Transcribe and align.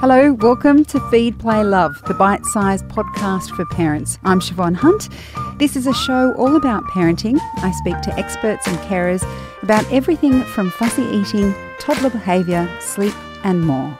Hello, 0.00 0.32
welcome 0.34 0.84
to 0.84 1.00
Feed 1.10 1.40
Play 1.40 1.64
Love, 1.64 2.00
the 2.06 2.14
bite 2.14 2.46
sized 2.46 2.86
podcast 2.86 3.50
for 3.56 3.64
parents. 3.66 4.16
I'm 4.22 4.38
Siobhan 4.38 4.76
Hunt. 4.76 5.08
This 5.58 5.74
is 5.74 5.88
a 5.88 5.92
show 5.92 6.32
all 6.34 6.54
about 6.54 6.84
parenting. 6.84 7.36
I 7.56 7.72
speak 7.72 8.00
to 8.02 8.16
experts 8.16 8.68
and 8.68 8.78
carers 8.78 9.24
about 9.64 9.84
everything 9.92 10.44
from 10.44 10.70
fussy 10.70 11.02
eating, 11.02 11.52
toddler 11.80 12.10
behaviour, 12.10 12.70
sleep, 12.78 13.12
and 13.42 13.66
more. 13.66 13.98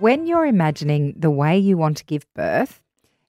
When 0.00 0.26
you're 0.26 0.46
imagining 0.46 1.14
the 1.16 1.30
way 1.30 1.56
you 1.56 1.76
want 1.76 1.98
to 1.98 2.04
give 2.04 2.26
birth, 2.34 2.82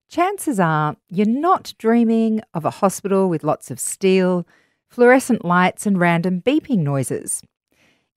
chances 0.10 0.60
are 0.60 0.96
you're 1.08 1.28
not 1.28 1.76
dreaming 1.78 2.42
of 2.56 2.66
a 2.66 2.72
hospital 2.72 3.30
with 3.30 3.44
lots 3.44 3.70
of 3.70 3.80
steel, 3.80 4.48
fluorescent 4.90 5.46
lights, 5.46 5.86
and 5.86 6.00
random 6.00 6.42
beeping 6.42 6.80
noises. 6.80 7.44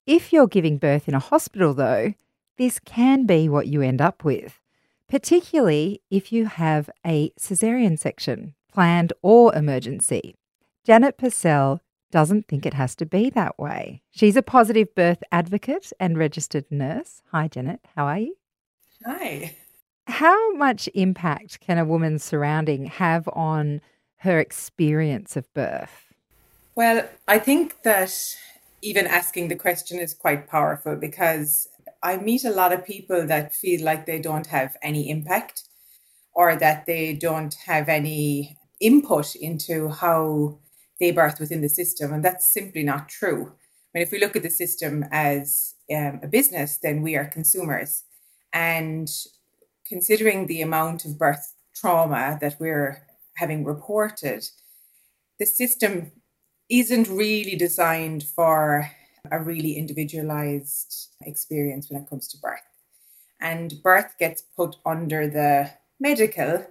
If 0.07 0.33
you're 0.33 0.47
giving 0.47 0.79
birth 0.79 1.07
in 1.07 1.15
a 1.15 1.19
hospital, 1.19 1.75
though, 1.75 2.15
this 2.57 2.79
can 2.79 3.27
be 3.27 3.49
what 3.49 3.67
you 3.67 3.83
end 3.83 4.01
up 4.01 4.25
with, 4.25 4.61
particularly 5.09 6.03
if 6.11 6.33
you 6.33 6.47
have 6.47 6.89
a 7.07 7.31
caesarean 7.41 7.97
section, 7.97 8.55
planned 8.73 9.13
or 9.23 9.55
emergency. 9.55 10.37
Janet 10.85 11.17
Purcell 11.17 11.81
doesn't 12.11 12.47
think 12.47 12.65
it 12.65 12.75
has 12.75 12.95
to 12.95 13.07
be 13.07 13.29
that 13.31 13.59
way. 13.59 14.03
She's 14.11 14.37
a 14.37 14.43
positive 14.43 14.95
birth 14.95 15.23
advocate 15.33 15.93
and 15.99 16.17
registered 16.17 16.65
nurse. 16.71 17.23
Hi, 17.33 17.49
Janet. 17.49 17.81
How 17.97 18.07
are 18.07 18.19
you? 18.19 18.37
Hi. 19.05 19.57
How 20.07 20.53
much 20.55 20.89
impact 20.95 21.61
can 21.61 21.79
a 21.79 21.85
woman's 21.85 22.23
surrounding 22.23 22.87
have 22.87 23.29
on 23.33 23.81
her 24.19 24.39
experience 24.39 25.37
of 25.37 25.53
birth? 25.55 26.13
Well, 26.77 27.09
I 27.27 27.39
think 27.39 27.83
that 27.83 28.15
even 28.83 29.07
asking 29.07 29.49
the 29.49 29.57
question 29.57 29.99
is 29.99 30.15
quite 30.15 30.49
powerful 30.49 30.95
because 30.97 31.69
I 32.05 32.19
meet 32.19 32.45
a 32.45 32.51
lot 32.51 32.73
of 32.73 32.85
people 32.85 33.27
that 33.27 33.55
feel 33.55 33.83
like 33.83 34.05
they 34.05 34.21
don't 34.21 34.47
have 34.49 34.77
any 34.83 35.09
impact 35.09 35.63
or 36.35 36.55
that 36.55 36.85
they 36.85 37.15
don't 37.15 37.55
have 37.65 37.89
any 37.89 38.59
input 38.79 39.35
into 39.35 39.89
how 39.89 40.59
they 41.01 41.13
birth 41.13 41.41
within 41.41 41.63
the 41.63 41.69
system. 41.71 42.13
And 42.13 42.23
that's 42.23 42.53
simply 42.53 42.83
not 42.83 43.09
true. 43.09 43.47
I 43.47 43.99
mean, 43.99 44.03
if 44.03 44.13
we 44.13 44.21
look 44.21 44.37
at 44.37 44.43
the 44.43 44.51
system 44.51 45.07
as 45.11 45.75
um, 45.91 46.21
a 46.23 46.29
business, 46.29 46.77
then 46.77 47.01
we 47.01 47.17
are 47.17 47.25
consumers. 47.25 48.05
And 48.53 49.09
considering 49.89 50.47
the 50.47 50.61
amount 50.61 51.07
of 51.07 51.19
birth 51.19 51.55
trauma 51.75 52.37
that 52.43 52.57
we're 52.61 53.07
having 53.39 53.65
reported, 53.65 54.47
the 55.39 55.47
system 55.47 56.13
isn't 56.69 57.09
really 57.09 57.57
designed 57.57 58.25
for 58.25 58.91
a 59.31 59.43
really 59.43 59.75
individualized 59.75 61.09
experience 61.23 61.91
when 61.91 62.03
it 62.03 62.09
comes 62.09 62.29
to 62.29 62.39
birth. 62.39 62.61
And 63.41 63.83
birth 63.83 64.15
gets 64.19 64.43
put 64.43 64.77
under 64.87 65.29
the 65.29 65.71
medical 66.01 66.67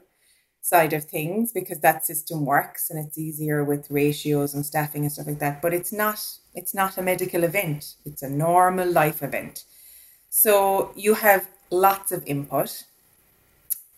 side 0.62 0.94
of 0.94 1.04
things 1.04 1.52
because 1.52 1.80
that 1.82 2.06
system 2.06 2.46
works 2.46 2.90
and 2.90 3.06
it's 3.06 3.18
easier 3.18 3.64
with 3.64 3.92
ratios 3.92 4.54
and 4.54 4.66
staffing 4.66 5.04
and 5.04 5.12
stuff 5.12 5.28
like 5.28 5.40
that 5.40 5.62
but 5.62 5.74
it's 5.74 5.92
not 5.92 6.26
it's 6.56 6.74
not 6.74 6.98
a 6.98 7.02
medical 7.02 7.44
event 7.44 7.96
it's 8.06 8.24
a 8.24 8.30
normal 8.30 8.90
life 8.90 9.22
event 9.22 9.66
so 10.30 10.94
you 10.96 11.16
have 11.16 11.50
lots 11.70 12.14
of 12.14 12.24
input 12.26 12.86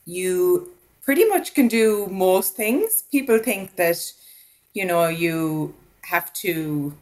you 0.05 0.71
pretty 1.05 1.25
much 1.25 1.53
can 1.53 1.67
do 1.67 2.07
most 2.07 2.55
things. 2.55 3.03
People 3.11 3.37
think 3.37 3.75
that, 3.75 3.97
you 4.73 4.85
know, 4.85 5.07
you 5.07 5.73
have 6.01 6.33
to 6.33 6.93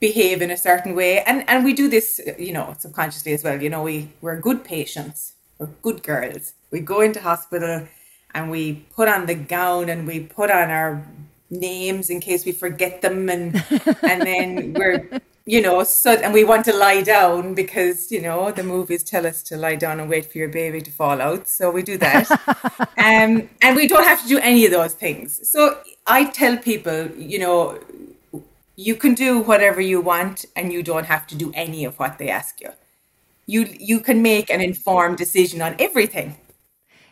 behave 0.00 0.42
in 0.42 0.50
a 0.50 0.56
certain 0.56 0.94
way. 0.94 1.22
And 1.22 1.48
and 1.48 1.64
we 1.64 1.72
do 1.72 1.88
this, 1.88 2.20
you 2.38 2.52
know, 2.52 2.74
subconsciously 2.78 3.32
as 3.32 3.44
well. 3.44 3.60
You 3.60 3.70
know, 3.70 3.82
we, 3.82 4.10
we're 4.20 4.40
good 4.40 4.64
patients, 4.64 5.34
we're 5.58 5.70
good 5.82 6.02
girls. 6.02 6.52
We 6.70 6.80
go 6.80 7.00
into 7.00 7.20
hospital 7.20 7.88
and 8.34 8.50
we 8.50 8.86
put 8.94 9.08
on 9.08 9.26
the 9.26 9.34
gown 9.34 9.88
and 9.88 10.06
we 10.06 10.20
put 10.20 10.50
on 10.50 10.70
our 10.70 11.06
names 11.50 12.10
in 12.10 12.20
case 12.20 12.44
we 12.44 12.52
forget 12.52 13.00
them 13.00 13.28
and 13.30 13.56
and 14.02 14.22
then 14.22 14.74
we're 14.74 15.20
you 15.48 15.62
know, 15.62 15.82
so 15.82 16.12
and 16.12 16.34
we 16.34 16.44
want 16.44 16.66
to 16.66 16.76
lie 16.76 17.00
down 17.00 17.54
because 17.54 18.12
you 18.12 18.20
know 18.20 18.52
the 18.52 18.62
movies 18.62 19.02
tell 19.02 19.26
us 19.26 19.42
to 19.44 19.56
lie 19.56 19.76
down 19.76 19.98
and 19.98 20.10
wait 20.10 20.30
for 20.30 20.36
your 20.36 20.50
baby 20.50 20.82
to 20.82 20.90
fall 20.90 21.22
out, 21.22 21.48
so 21.48 21.70
we 21.70 21.82
do 21.82 21.96
that, 21.96 22.30
um, 22.98 23.48
and 23.62 23.74
we 23.74 23.88
don't 23.88 24.04
have 24.04 24.20
to 24.20 24.28
do 24.28 24.38
any 24.40 24.66
of 24.66 24.72
those 24.72 24.92
things. 24.92 25.48
So 25.48 25.78
I 26.06 26.26
tell 26.26 26.58
people, 26.58 27.10
you 27.16 27.38
know, 27.38 27.80
you 28.78 28.94
can 28.94 29.14
do 29.14 29.40
whatever 29.40 29.80
you 29.80 30.00
want, 30.00 30.44
and 30.54 30.72
you 30.72 30.82
don't 30.82 31.06
have 31.06 31.26
to 31.26 31.34
do 31.34 31.52
any 31.54 31.84
of 31.84 31.98
what 31.98 32.18
they 32.18 32.28
ask 32.30 32.60
you. 32.60 32.70
You 33.46 33.66
you 33.78 34.00
can 34.00 34.22
make 34.22 34.50
an 34.50 34.60
informed 34.60 35.18
decision 35.18 35.60
on 35.60 35.74
everything. 35.78 36.36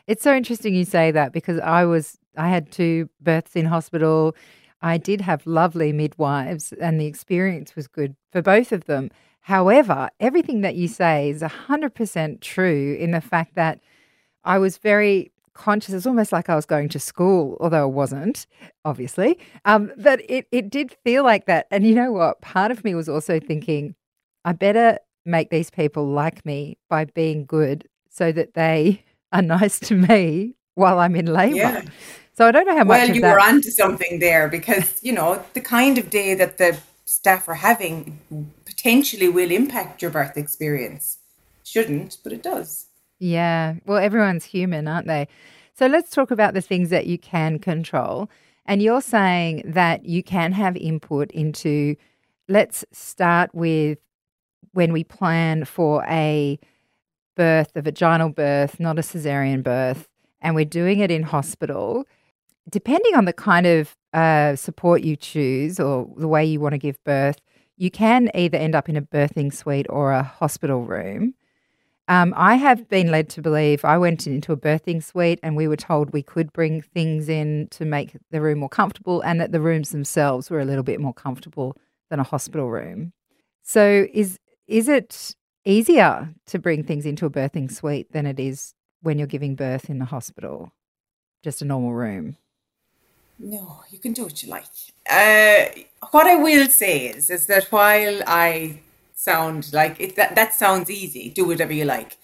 It's 0.06 0.22
so 0.22 0.32
interesting 0.34 0.74
you 0.74 0.84
say 0.84 1.10
that 1.10 1.32
because 1.32 1.58
I 1.60 1.84
was 1.84 2.18
I 2.36 2.48
had 2.50 2.70
two 2.70 3.08
births 3.20 3.56
in 3.56 3.66
hospital 3.66 4.36
I 4.82 4.98
did 4.98 5.22
have 5.22 5.46
lovely 5.46 5.92
midwives, 5.92 6.72
and 6.72 7.00
the 7.00 7.06
experience 7.06 7.74
was 7.74 7.88
good 7.88 8.14
for 8.30 8.42
both 8.42 8.72
of 8.72 8.84
them. 8.84 9.10
However, 9.40 10.10
everything 10.20 10.60
that 10.60 10.76
you 10.76 10.88
say 10.88 11.30
is 11.30 11.42
100% 11.42 12.40
true 12.40 12.96
in 12.98 13.12
the 13.12 13.20
fact 13.20 13.54
that 13.54 13.80
I 14.44 14.58
was 14.58 14.76
very 14.76 15.32
conscious. 15.56 15.94
It's 15.94 16.06
almost 16.06 16.32
like 16.32 16.48
I 16.48 16.54
was 16.54 16.66
going 16.66 16.88
to 16.90 16.98
school, 16.98 17.56
although 17.60 17.82
I 17.82 17.86
wasn't, 17.86 18.46
obviously. 18.84 19.38
Um, 19.64 19.92
but 19.96 20.20
it, 20.28 20.46
it 20.52 20.70
did 20.70 20.96
feel 21.04 21.24
like 21.24 21.46
that. 21.46 21.66
And 21.70 21.86
you 21.86 21.94
know 21.94 22.12
what? 22.12 22.40
Part 22.40 22.70
of 22.70 22.84
me 22.84 22.94
was 22.94 23.08
also 23.08 23.40
thinking, 23.40 23.94
I 24.44 24.52
better 24.52 24.98
make 25.24 25.50
these 25.50 25.70
people 25.70 26.06
like 26.06 26.44
me 26.46 26.78
by 26.88 27.06
being 27.06 27.46
good 27.46 27.88
so 28.10 28.30
that 28.32 28.54
they 28.54 29.02
are 29.32 29.42
nice 29.42 29.80
to 29.80 29.94
me 29.94 30.54
while 30.74 30.98
I'm 30.98 31.16
in 31.16 31.26
labor. 31.26 31.56
Yeah. 31.56 31.82
So 32.34 32.46
I 32.46 32.52
don't 32.52 32.66
know 32.66 32.76
how 32.76 32.84
much. 32.84 32.88
Well, 32.88 33.14
you 33.14 33.22
that... 33.22 33.32
were 33.32 33.40
onto 33.40 33.70
something 33.70 34.20
there 34.20 34.46
because 34.48 35.02
you 35.02 35.12
know 35.12 35.42
the 35.54 35.60
kind 35.60 35.96
of 35.96 36.10
day 36.10 36.34
that 36.34 36.58
the 36.58 36.78
staff 37.06 37.48
are 37.48 37.54
having 37.54 38.18
potentially 38.66 39.28
will 39.28 39.50
impact 39.50 40.02
your 40.02 40.10
birth 40.10 40.36
experience. 40.36 41.18
Shouldn't, 41.64 42.18
but 42.22 42.32
it 42.32 42.42
does. 42.42 42.86
Yeah. 43.18 43.74
Well, 43.86 43.98
everyone's 43.98 44.44
human, 44.44 44.88
aren't 44.88 45.06
they? 45.06 45.28
So 45.74 45.86
let's 45.86 46.10
talk 46.10 46.30
about 46.30 46.54
the 46.54 46.60
things 46.60 46.90
that 46.90 47.06
you 47.06 47.18
can 47.18 47.58
control. 47.58 48.30
And 48.66 48.82
you're 48.82 49.00
saying 49.00 49.62
that 49.66 50.04
you 50.04 50.22
can 50.22 50.52
have 50.52 50.76
input 50.76 51.30
into. 51.30 51.96
Let's 52.48 52.84
start 52.92 53.54
with 53.54 53.98
when 54.72 54.92
we 54.92 55.04
plan 55.04 55.64
for 55.64 56.04
a 56.08 56.58
birth, 57.36 57.72
a 57.74 57.82
vaginal 57.82 58.30
birth, 58.30 58.78
not 58.78 58.98
a 58.98 59.02
cesarean 59.02 59.62
birth, 59.62 60.08
and 60.40 60.54
we're 60.54 60.64
doing 60.64 61.00
it 61.00 61.10
in 61.10 61.22
hospital 61.22 62.06
depending 62.68 63.14
on 63.14 63.24
the 63.24 63.32
kind 63.32 63.66
of 63.66 63.96
uh, 64.12 64.56
support 64.56 65.02
you 65.02 65.16
choose 65.16 65.78
or 65.78 66.08
the 66.16 66.28
way 66.28 66.44
you 66.44 66.60
want 66.60 66.72
to 66.72 66.78
give 66.78 67.02
birth, 67.04 67.40
you 67.76 67.90
can 67.90 68.30
either 68.34 68.58
end 68.58 68.74
up 68.74 68.88
in 68.88 68.96
a 68.96 69.02
birthing 69.02 69.52
suite 69.52 69.86
or 69.88 70.12
a 70.12 70.22
hospital 70.22 70.82
room. 70.82 71.34
Um, 72.08 72.32
I 72.36 72.54
have 72.54 72.88
been 72.88 73.10
led 73.10 73.28
to 73.30 73.42
believe 73.42 73.84
I 73.84 73.98
went 73.98 74.28
into 74.28 74.52
a 74.52 74.56
birthing 74.56 75.02
suite 75.02 75.40
and 75.42 75.56
we 75.56 75.66
were 75.66 75.76
told 75.76 76.12
we 76.12 76.22
could 76.22 76.52
bring 76.52 76.82
things 76.82 77.28
in 77.28 77.66
to 77.72 77.84
make 77.84 78.16
the 78.30 78.40
room 78.40 78.60
more 78.60 78.68
comfortable 78.68 79.20
and 79.22 79.40
that 79.40 79.50
the 79.50 79.60
rooms 79.60 79.90
themselves 79.90 80.48
were 80.48 80.60
a 80.60 80.64
little 80.64 80.84
bit 80.84 81.00
more 81.00 81.14
comfortable 81.14 81.76
than 82.08 82.20
a 82.20 82.24
hospital 82.24 82.70
room. 82.70 83.12
So 83.62 84.06
is 84.12 84.38
is 84.68 84.88
it 84.88 85.34
easier 85.64 86.32
to 86.46 86.58
bring 86.60 86.84
things 86.84 87.06
into 87.06 87.26
a 87.26 87.30
birthing 87.30 87.70
suite 87.70 88.12
than 88.12 88.26
it 88.26 88.38
is 88.38 88.74
when 89.02 89.18
you're 89.18 89.26
giving 89.26 89.56
birth 89.56 89.90
in 89.90 89.98
the 89.98 90.04
hospital? 90.04 90.72
Just 91.42 91.60
a 91.60 91.64
normal 91.64 91.92
room. 91.92 92.36
No, 93.38 93.82
you 93.90 93.98
can 93.98 94.12
do 94.12 94.24
what 94.24 94.42
you 94.42 94.48
like. 94.48 94.64
Uh, 95.10 95.66
what 96.10 96.26
I 96.26 96.36
will 96.36 96.68
say 96.68 97.08
is, 97.08 97.30
is 97.30 97.46
that 97.46 97.64
while 97.70 98.22
I 98.26 98.80
sound 99.16 99.72
like 99.72 99.98
it, 99.98 100.14
that, 100.14 100.36
that 100.36 100.54
sounds 100.54 100.90
easy, 100.90 101.30
do 101.30 101.44
whatever 101.44 101.72
you 101.72 101.84
like. 101.84 102.16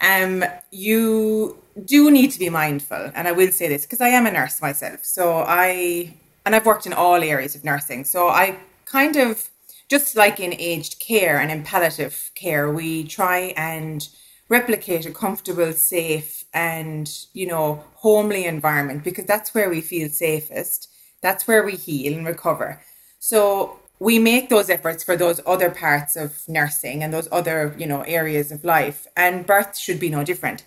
Um, 0.00 0.44
you 0.70 1.58
do 1.84 2.10
need 2.10 2.30
to 2.30 2.38
be 2.38 2.48
mindful, 2.48 3.10
and 3.14 3.28
I 3.28 3.32
will 3.32 3.52
say 3.52 3.68
this 3.68 3.82
because 3.82 4.00
I 4.00 4.08
am 4.08 4.26
a 4.26 4.30
nurse 4.30 4.62
myself. 4.62 5.04
So 5.04 5.44
I, 5.46 6.14
and 6.46 6.54
I've 6.54 6.66
worked 6.66 6.86
in 6.86 6.92
all 6.92 7.22
areas 7.22 7.54
of 7.54 7.64
nursing. 7.64 8.04
So 8.04 8.28
I 8.28 8.58
kind 8.86 9.16
of, 9.16 9.50
just 9.90 10.16
like 10.16 10.40
in 10.40 10.54
aged 10.54 10.98
care 11.00 11.38
and 11.38 11.50
in 11.50 11.62
palliative 11.62 12.30
care, 12.34 12.72
we 12.72 13.04
try 13.04 13.52
and 13.56 14.08
replicate 14.48 15.06
a 15.06 15.10
comfortable, 15.10 15.72
safe, 15.72 16.44
and 16.54 17.10
you 17.32 17.46
know 17.46 17.84
homely 17.96 18.44
environment 18.44 19.02
because 19.04 19.26
that's 19.26 19.54
where 19.54 19.68
we 19.68 19.80
feel 19.80 20.08
safest. 20.08 20.88
That's 21.22 21.48
where 21.48 21.64
we 21.64 21.76
heal 21.76 22.14
and 22.14 22.26
recover. 22.26 22.80
So 23.18 23.80
we 23.98 24.18
make 24.18 24.48
those 24.48 24.70
efforts 24.70 25.04
for 25.04 25.16
those 25.16 25.40
other 25.46 25.70
parts 25.70 26.16
of 26.16 26.42
nursing 26.48 27.02
and 27.02 27.12
those 27.12 27.28
other 27.32 27.74
you 27.78 27.86
know 27.86 28.02
areas 28.02 28.52
of 28.52 28.64
life, 28.64 29.06
and 29.16 29.46
birth 29.46 29.76
should 29.78 30.00
be 30.00 30.10
no 30.10 30.24
different. 30.24 30.64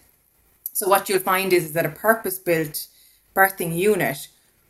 So 0.73 0.87
what 0.89 1.09
you'll 1.09 1.19
find 1.19 1.53
is, 1.53 1.65
is 1.65 1.73
that 1.73 1.85
a 1.85 1.89
purpose-built 1.89 2.87
birthing 3.35 3.77
unit 3.77 4.27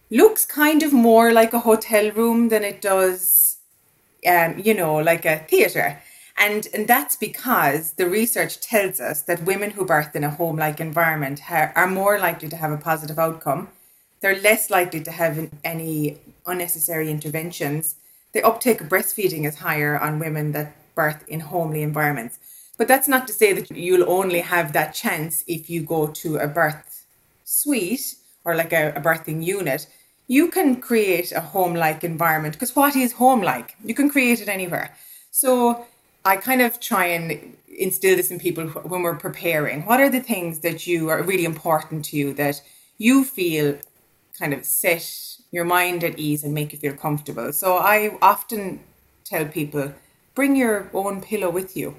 looks 0.09 0.45
kind 0.45 0.83
of 0.83 0.94
more 0.94 1.33
like 1.33 1.54
a 1.54 1.59
hotel 1.59 2.12
room 2.12 2.50
than 2.50 2.63
it 2.63 2.81
does, 2.81 3.57
um, 4.27 4.60
you 4.60 4.74
know, 4.74 4.95
like 4.98 5.25
a 5.25 5.39
theatre 5.39 6.01
And, 6.38 6.68
and 6.74 6.88
that's 6.88 7.15
because 7.15 7.94
the 7.94 8.07
research 8.07 8.62
tells 8.62 9.00
us 9.01 9.24
that 9.24 9.44
women 9.44 9.71
who 9.71 9.86
birth 9.86 10.15
in 10.15 10.24
a 10.24 10.30
home 10.30 10.57
like 10.57 10.80
environment 10.80 11.39
ha- 11.42 11.71
are 11.75 11.88
more 11.88 12.19
likely 12.19 12.50
to 12.50 12.56
have 12.57 12.71
a 12.71 12.77
positive 12.77 13.19
outcome. 13.19 13.69
They're 14.21 14.42
less 14.42 14.69
likely 14.69 15.01
to 15.01 15.12
have 15.12 15.50
any 15.63 16.19
unnecessary 16.45 17.12
interventions. 17.12 17.95
The 18.33 18.45
uptake 18.45 18.81
of 18.81 18.89
breastfeeding 18.89 19.45
is 19.47 19.56
higher 19.56 20.00
on 20.00 20.19
women 20.19 20.51
that 20.51 20.75
birth 20.95 21.24
in 21.27 21.39
homely 21.39 21.81
environments. 21.81 22.39
But 22.77 22.88
that's 22.88 23.07
not 23.07 23.27
to 23.27 23.33
say 23.33 23.53
that 23.53 23.71
you'll 23.71 24.09
only 24.09 24.41
have 24.41 24.74
that 24.74 24.94
chance 24.94 25.44
if 25.47 25.69
you 25.69 25.81
go 25.81 26.07
to 26.07 26.38
a 26.38 26.47
birth 26.47 27.06
suite 27.44 28.15
or 28.45 28.56
like 28.56 28.74
a, 28.74 28.89
a 28.95 29.01
birthing 29.01 29.44
unit. 29.44 29.88
You 30.27 30.50
can 30.50 30.81
create 30.81 31.31
a 31.31 31.39
home 31.39 31.74
like 31.74 32.03
environment 32.03 32.53
because 32.53 32.75
what 32.75 32.95
is 32.95 33.13
home 33.13 33.41
like? 33.41 33.75
You 33.83 33.95
can 33.95 34.09
create 34.09 34.41
it 34.41 34.50
anywhere. 34.50 34.95
So 35.31 35.85
I 36.25 36.38
kind 36.38 36.62
of 36.62 36.79
try 36.79 37.06
and 37.06 37.56
instill 37.68 38.15
this 38.18 38.31
in 38.31 38.39
people 38.39 38.68
when 38.68 39.01
we're 39.01 39.15
preparing. 39.15 39.85
What 39.85 40.01
are 40.01 40.09
the 40.09 40.19
things 40.19 40.59
that 40.59 40.85
you 40.85 41.09
are 41.09 41.24
really 41.24 41.45
important 41.45 42.06
to 42.06 42.18
you 42.18 42.33
that 42.33 42.62
you 42.97 43.24
feel 43.24 43.77
kind 44.38 44.53
of 44.53 44.65
set 44.65 45.01
your 45.51 45.65
mind 45.65 46.03
at 46.03 46.19
ease 46.19 46.44
and 46.44 46.53
make 46.53 46.73
you 46.73 46.79
feel 46.79 46.94
comfortable? 46.94 47.51
So 47.53 47.77
I 47.77 48.17
often 48.21 48.81
tell 49.23 49.45
people 49.45 49.94
bring 50.35 50.55
your 50.55 50.89
own 50.94 51.21
pillow 51.21 51.49
with 51.49 51.75
you. 51.75 51.95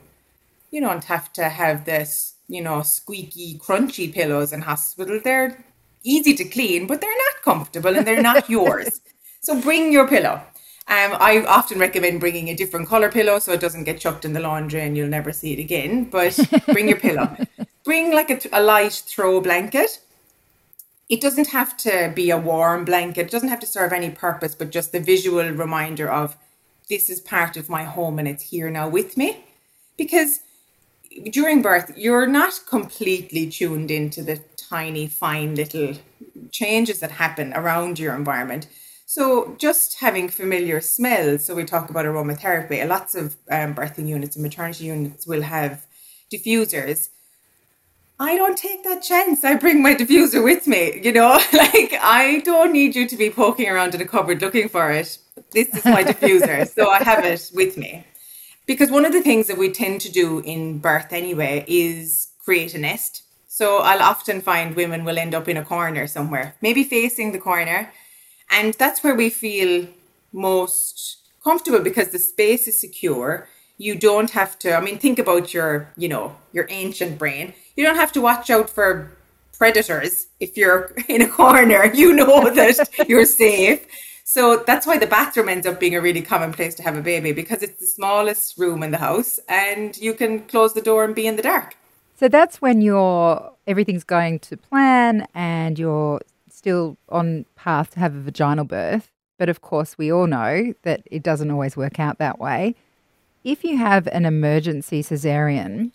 You 0.71 0.81
don't 0.81 1.05
have 1.05 1.33
to 1.35 1.49
have 1.49 1.85
this, 1.85 2.35
you 2.47 2.63
know, 2.63 2.83
squeaky, 2.83 3.59
crunchy 3.59 4.13
pillows 4.13 4.53
in 4.53 4.61
hospital. 4.63 5.21
They're 5.23 5.65
easy 6.05 6.35
to 6.35 6.45
clean, 6.45 6.87
but 6.87 7.01
they're 7.01 7.11
not 7.11 7.43
comfortable 7.43 7.97
and 7.97 8.07
they're 8.07 8.23
not 8.23 8.49
yours. 8.49 9.01
So 9.41 9.59
bring 9.61 9.93
your 9.93 10.09
pillow. 10.09 10.43
Um, 10.89 11.17
I 11.21 11.45
often 11.47 11.79
recommend 11.79 12.19
bringing 12.19 12.49
a 12.49 12.57
different 12.57 12.89
color 12.89 13.09
pillow 13.11 13.39
so 13.39 13.53
it 13.53 13.61
doesn't 13.61 13.85
get 13.85 14.01
chucked 14.01 14.25
in 14.25 14.33
the 14.33 14.41
laundry 14.41 14.81
and 14.81 14.97
you'll 14.97 15.09
never 15.09 15.33
see 15.33 15.53
it 15.53 15.61
again. 15.61 16.05
But 16.05 16.37
bring 16.73 16.89
your 16.89 16.99
pillow. 16.99 17.37
Bring 17.85 18.13
like 18.13 18.31
a, 18.31 18.41
a 18.53 18.61
light 18.61 18.93
throw 19.07 19.41
blanket. 19.41 20.01
It 21.09 21.21
doesn't 21.21 21.49
have 21.49 21.77
to 21.79 22.13
be 22.15 22.31
a 22.31 22.37
warm 22.37 22.85
blanket. 22.85 23.27
It 23.27 23.31
doesn't 23.31 23.49
have 23.49 23.61
to 23.61 23.67
serve 23.67 23.93
any 23.93 24.11
purpose, 24.11 24.55
but 24.55 24.71
just 24.71 24.93
the 24.93 25.01
visual 25.01 25.49
reminder 25.51 26.11
of 26.11 26.37
this 26.89 27.09
is 27.09 27.21
part 27.21 27.57
of 27.57 27.69
my 27.69 27.85
home 27.85 28.19
and 28.19 28.29
it's 28.29 28.45
here 28.45 28.71
now 28.71 28.89
with 28.89 29.17
me. 29.17 29.45
Because 29.97 30.41
during 31.31 31.63
birth, 31.63 31.93
you're 31.97 32.27
not 32.27 32.61
completely 32.69 33.49
tuned 33.49 33.91
into 33.91 34.23
the 34.23 34.43
tiny, 34.57 35.07
fine 35.07 35.55
little 35.55 35.95
changes 36.53 37.01
that 37.01 37.13
happen 37.13 37.53
around 37.55 37.99
your 37.99 38.15
environment 38.15 38.69
so 39.11 39.57
just 39.57 40.01
having 40.01 40.29
familiar 40.29 40.83
smells. 40.83 41.47
So 41.47 41.55
we 41.55 41.65
talk 41.65 41.89
about 41.89 42.05
aromatherapy. 42.05 42.87
Lots 42.87 43.15
of 43.15 43.37
um, 43.51 43.75
birthing 43.75 44.07
units 44.07 44.37
and 44.37 44.43
maternity 44.43 44.85
units 44.85 45.27
will 45.27 45.41
have 45.41 45.87
diffusers. 46.31 47.09
I 48.21 48.37
don't 48.37 48.59
take 48.59 48.85
that 48.85 49.03
chance. 49.03 49.45
I 49.45 49.55
bring 49.55 49.83
my 49.83 49.95
diffuser 49.95 50.43
with 50.43 50.67
me. 50.67 51.01
You 51.03 51.13
know, 51.13 51.31
like 51.53 51.95
I 52.03 52.43
don't 52.45 52.73
need 52.73 52.97
you 52.97 53.07
to 53.09 53.17
be 53.17 53.31
poking 53.31 53.69
around 53.69 53.95
in 53.95 54.01
a 54.01 54.07
cupboard 54.07 54.41
looking 54.41 54.69
for 54.69 54.91
it. 54.91 55.19
This 55.53 55.69
is 55.75 55.85
my 55.85 56.03
diffuser, 56.05 56.69
so 56.75 56.91
I 56.91 57.03
have 57.03 57.25
it 57.25 57.51
with 57.55 57.77
me. 57.77 58.05
Because 58.67 58.91
one 58.91 59.05
of 59.05 59.13
the 59.13 59.23
things 59.23 59.47
that 59.47 59.59
we 59.59 59.71
tend 59.71 60.01
to 60.03 60.11
do 60.11 60.41
in 60.41 60.79
birth 60.79 61.13
anyway 61.13 61.65
is 61.69 62.29
create 62.45 62.75
a 62.75 62.79
nest. 62.79 63.23
So 63.47 63.79
I'll 63.79 64.03
often 64.03 64.41
find 64.41 64.77
women 64.77 65.05
will 65.05 65.19
end 65.19 65.35
up 65.35 65.49
in 65.49 65.57
a 65.57 65.65
corner 65.65 66.07
somewhere, 66.07 66.55
maybe 66.61 66.85
facing 66.85 67.33
the 67.33 67.39
corner 67.39 67.91
and 68.51 68.75
that's 68.75 69.03
where 69.05 69.15
we 69.15 69.31
feel 69.31 69.87
most 70.33 71.19
comfortable 71.45 71.81
because 71.81 72.09
the 72.11 72.19
space 72.19 72.69
is 72.69 72.81
secure. 72.81 73.49
You 73.77 73.95
don't 73.95 74.31
have 74.31 74.59
to, 74.61 74.75
I 74.75 74.81
mean, 74.81 74.99
think 74.99 75.19
about 75.19 75.55
your, 75.55 75.93
you 75.97 76.09
know, 76.09 76.37
your 76.53 76.67
ancient 76.71 77.19
brain. 77.19 77.55
You 77.79 77.85
don't 77.85 77.95
have 77.95 78.11
to 78.15 78.21
watch 78.21 78.51
out 78.51 78.69
for 78.69 79.09
predators 79.57 80.27
if 80.41 80.57
you're 80.57 80.93
in 81.09 81.23
a 81.23 81.29
corner. 81.29 81.85
You 81.95 82.13
know 82.13 82.53
that 82.53 82.89
you're 83.09 83.25
safe. 83.25 83.87
So 84.25 84.65
that's 84.67 84.85
why 84.85 84.99
the 84.99 85.07
bathroom 85.07 85.49
ends 85.49 85.65
up 85.65 85.79
being 85.79 85.95
a 85.95 86.01
really 86.01 86.21
common 86.21 86.53
place 86.53 86.75
to 86.75 86.83
have 86.83 86.97
a 86.97 87.01
baby 87.01 87.31
because 87.31 87.63
it's 87.63 87.79
the 87.79 87.87
smallest 87.87 88.59
room 88.59 88.83
in 88.83 88.91
the 88.91 88.99
house 88.99 89.39
and 89.49 89.97
you 89.97 90.13
can 90.13 90.41
close 90.41 90.75
the 90.75 90.83
door 90.83 91.05
and 91.05 91.15
be 91.15 91.29
in 91.29 91.37
the 91.37 91.43
dark. 91.43 91.77
So 92.17 92.27
that's 92.27 92.61
when 92.61 92.81
you're 92.81 93.53
everything's 93.69 94.03
going 94.03 94.41
to 94.41 94.57
plan 94.57 95.29
and 95.33 95.79
you're 95.79 96.21
still 96.51 96.97
on 97.11 97.47
path 97.55 97.93
to 97.93 98.01
have 98.01 98.17
a 98.17 98.21
vaginal 98.21 98.65
birth, 98.65 99.13
but 99.39 99.49
of 99.49 99.61
course, 99.61 99.97
we 99.97 100.11
all 100.11 100.27
know 100.27 100.75
that 100.83 101.03
it 101.07 101.23
doesn't 101.23 101.53
always 101.53 101.77
work 101.77 102.01
out 102.01 102.19
that 102.19 102.41
way. 102.41 102.75
If 103.45 103.63
you 103.63 103.77
have 103.77 104.09
an 104.09 104.27
emergency 104.27 105.01
cesarean, 105.01 105.93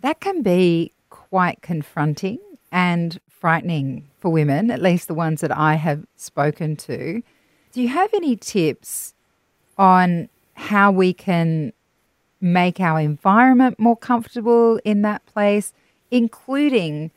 that 0.00 0.20
can 0.20 0.42
be 0.42 0.92
quite 1.30 1.62
confronting 1.62 2.38
and 2.70 3.20
frightening 3.28 4.08
for 4.18 4.30
women, 4.30 4.70
at 4.70 4.82
least 4.82 5.08
the 5.08 5.14
ones 5.14 5.40
that 5.40 5.56
I 5.56 5.74
have 5.74 6.04
spoken 6.16 6.76
to. 6.76 7.22
Do 7.72 7.82
you 7.82 7.88
have 7.88 8.12
any 8.14 8.36
tips 8.36 9.14
on 9.76 10.28
how 10.54 10.90
we 10.90 11.12
can 11.12 11.72
make 12.40 12.80
our 12.80 13.00
environment 13.00 13.78
more 13.78 13.96
comfortable 13.96 14.80
in 14.84 15.02
that 15.02 15.24
place, 15.26 15.72
including 16.10 17.10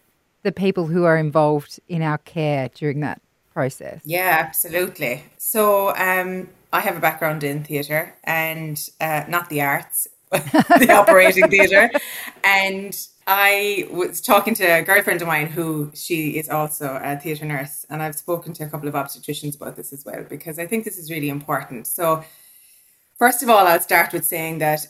the 0.44 0.52
people 0.52 0.88
who 0.88 1.04
are 1.06 1.18
involved 1.18 1.80
in 1.88 2.02
our 2.02 2.18
care 2.20 2.70
during 2.70 3.00
that 3.02 3.22
process? 3.54 4.02
Yeah, 4.04 4.38
absolutely. 4.40 5.24
So 5.38 5.96
um, 5.96 6.50
I 6.74 6.82
have 6.82 6.98
a 6.98 7.00
background 7.00 7.44
in 7.44 7.64
theatre 7.64 8.16
and 8.24 8.80
uh, 9.00 9.26
not 9.28 9.50
the 9.50 9.62
arts, 9.62 10.08
the 10.80 10.88
operating 10.92 11.50
theatre. 11.50 11.92
And 12.44 12.98
I 13.28 13.86
was 13.92 14.22
talking 14.22 14.54
to 14.56 14.64
a 14.64 14.82
girlfriend 14.82 15.22
of 15.22 15.28
mine 15.28 15.48
who 15.48 15.92
she 15.94 16.38
is 16.38 16.48
also 16.48 17.00
a 17.04 17.18
theatre 17.18 17.46
nurse. 17.46 17.86
And 17.90 18.02
I've 18.02 18.16
spoken 18.16 18.54
to 18.54 18.64
a 18.64 18.70
couple 18.70 18.88
of 18.88 18.94
obstetricians 18.96 19.56
about 19.56 19.76
this 19.76 19.92
as 19.92 20.06
well, 20.06 20.24
because 20.28 20.58
I 20.58 20.66
think 20.66 20.86
this 20.86 20.98
is 20.98 21.12
really 21.12 21.28
important. 21.28 21.86
So, 21.86 22.24
first 23.18 23.44
of 23.44 23.50
all, 23.50 23.68
I'll 23.68 23.82
start 23.82 24.14
with 24.14 24.26
saying 24.26 24.60
that 24.60 24.88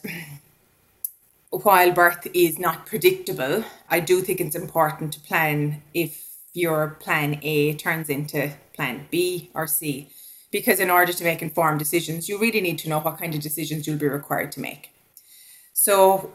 while 1.50 1.92
birth 1.92 2.28
is 2.36 2.60
not 2.60 2.86
predictable, 2.86 3.66
I 3.90 4.00
do 4.00 4.22
think 4.22 4.40
it's 4.40 4.56
important 4.56 5.12
to 5.14 5.20
plan 5.22 5.82
if 5.96 6.28
your 6.54 6.98
plan 7.00 7.40
A 7.42 7.74
turns 7.74 8.10
into 8.10 8.52
plan 8.74 9.08
B 9.10 9.50
or 9.56 9.66
C. 9.66 10.10
Because 10.52 10.80
in 10.80 10.92
order 10.92 11.14
to 11.14 11.24
make 11.24 11.42
informed 11.42 11.80
decisions, 11.80 12.30
you 12.30 12.38
really 12.38 12.62
need 12.62 12.78
to 12.80 12.90
know 12.90 13.00
what 13.00 13.18
kind 13.18 13.34
of 13.34 13.42
decisions 13.42 13.88
you'll 13.88 13.98
be 13.98 14.08
required 14.08 14.52
to 14.52 14.60
make. 14.60 14.92
So 15.84 16.30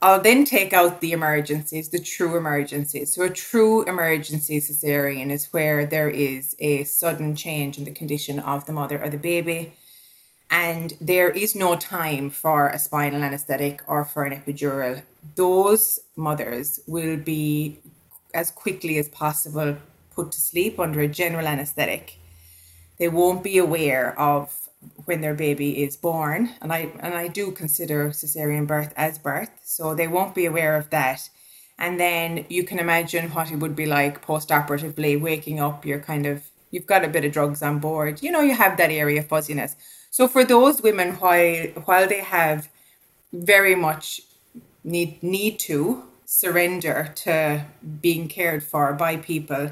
I'll 0.00 0.20
then 0.20 0.44
take 0.44 0.72
out 0.72 1.00
the 1.00 1.10
emergencies, 1.10 1.88
the 1.88 1.98
true 1.98 2.36
emergencies. 2.36 3.12
So 3.12 3.24
a 3.24 3.28
true 3.28 3.82
emergency 3.82 4.60
cesarean 4.60 5.32
is 5.32 5.52
where 5.52 5.84
there 5.84 6.08
is 6.08 6.54
a 6.60 6.84
sudden 6.84 7.34
change 7.34 7.76
in 7.76 7.82
the 7.82 7.90
condition 7.90 8.38
of 8.38 8.66
the 8.66 8.72
mother 8.72 9.02
or 9.02 9.10
the 9.10 9.18
baby 9.18 9.72
and 10.48 10.94
there 11.00 11.28
is 11.28 11.56
no 11.56 11.74
time 11.74 12.30
for 12.30 12.68
a 12.68 12.78
spinal 12.78 13.24
anesthetic 13.24 13.82
or 13.88 14.04
for 14.04 14.22
an 14.22 14.40
epidural. 14.40 15.02
Those 15.34 15.98
mothers 16.14 16.78
will 16.86 17.16
be 17.16 17.80
as 18.32 18.52
quickly 18.52 18.98
as 18.98 19.08
possible 19.08 19.76
put 20.14 20.30
to 20.30 20.40
sleep 20.40 20.78
under 20.78 21.00
a 21.00 21.08
general 21.08 21.48
anesthetic. 21.48 22.14
They 22.96 23.08
won't 23.08 23.42
be 23.42 23.58
aware 23.58 24.16
of 24.16 24.57
when 25.04 25.20
their 25.20 25.34
baby 25.34 25.82
is 25.82 25.96
born, 25.96 26.50
and 26.60 26.72
I 26.72 26.92
and 27.00 27.14
I 27.14 27.28
do 27.28 27.50
consider 27.52 28.10
cesarean 28.10 28.66
birth 28.66 28.92
as 28.96 29.18
birth, 29.18 29.50
so 29.64 29.94
they 29.94 30.06
won't 30.08 30.34
be 30.34 30.46
aware 30.46 30.76
of 30.76 30.90
that. 30.90 31.28
And 31.78 31.98
then 31.98 32.44
you 32.48 32.64
can 32.64 32.78
imagine 32.78 33.30
what 33.30 33.50
it 33.52 33.56
would 33.56 33.76
be 33.76 33.86
like 33.86 34.20
post-operatively, 34.22 35.16
waking 35.16 35.60
up. 35.60 35.86
You're 35.86 36.00
kind 36.00 36.26
of 36.26 36.50
you've 36.70 36.86
got 36.86 37.04
a 37.04 37.08
bit 37.08 37.24
of 37.24 37.32
drugs 37.32 37.62
on 37.62 37.78
board. 37.78 38.22
You 38.22 38.32
know, 38.32 38.40
you 38.40 38.54
have 38.54 38.76
that 38.76 38.90
area 38.90 39.20
of 39.20 39.28
fuzziness. 39.28 39.76
So 40.10 40.28
for 40.28 40.44
those 40.44 40.82
women, 40.82 41.14
while 41.14 41.66
while 41.84 42.08
they 42.08 42.20
have 42.20 42.68
very 43.32 43.74
much 43.74 44.22
need 44.84 45.22
need 45.22 45.58
to 45.60 46.04
surrender 46.24 47.10
to 47.14 47.64
being 48.00 48.28
cared 48.28 48.62
for 48.62 48.92
by 48.92 49.16
people 49.16 49.70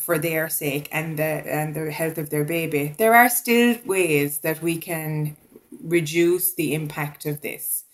for 0.00 0.18
their 0.18 0.48
sake 0.48 0.88
and 0.92 1.18
the 1.18 1.24
and 1.24 1.74
the 1.74 1.90
health 1.90 2.18
of 2.18 2.30
their 2.30 2.44
baby, 2.44 2.94
there 2.98 3.14
are 3.14 3.28
still 3.28 3.76
ways 3.84 4.38
that 4.38 4.62
we 4.62 4.76
can 4.78 5.36
reduce 5.82 6.54
the 6.54 6.74
impact 6.74 7.26
of 7.26 7.40
this. 7.40 7.84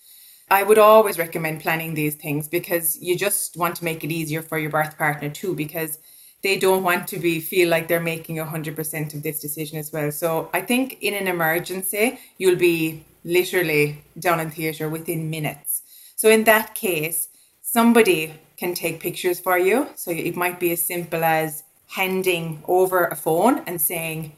I 0.49 0.63
would 0.63 0.77
always 0.77 1.17
recommend 1.17 1.61
planning 1.61 1.93
these 1.93 2.15
things 2.15 2.47
because 2.47 2.97
you 3.01 3.17
just 3.17 3.57
want 3.57 3.75
to 3.77 3.83
make 3.83 4.03
it 4.03 4.11
easier 4.11 4.41
for 4.41 4.57
your 4.57 4.71
birth 4.71 4.97
partner 4.97 5.29
too 5.29 5.53
because 5.53 5.99
they 6.41 6.57
don't 6.57 6.83
want 6.83 7.07
to 7.09 7.19
be 7.19 7.39
feel 7.39 7.69
like 7.69 7.87
they're 7.87 7.99
making 7.99 8.37
100% 8.37 9.13
of 9.13 9.23
this 9.23 9.39
decision 9.41 9.77
as 9.77 9.91
well. 9.91 10.11
So 10.11 10.49
I 10.53 10.61
think 10.61 10.97
in 11.01 11.13
an 11.13 11.27
emergency, 11.27 12.19
you'll 12.37 12.55
be 12.55 13.03
literally 13.25 14.03
down 14.17 14.39
in 14.39 14.51
theatre 14.51 14.87
within 14.87 15.29
minutes. 15.29 15.81
So 16.15 16.29
in 16.29 16.45
that 16.45 16.75
case, 16.75 17.27
somebody 17.61 18.33
can 18.55 18.73
take 18.73 18.99
pictures 18.99 19.39
for 19.39 19.57
you. 19.57 19.87
So 19.95 20.11
it 20.11 20.35
might 20.35 20.59
be 20.59 20.71
as 20.71 20.81
simple 20.81 21.23
as 21.23 21.63
handing 21.87 22.63
over 22.67 23.05
a 23.05 23.15
phone 23.15 23.59
and 23.65 23.79
saying, 23.79 24.33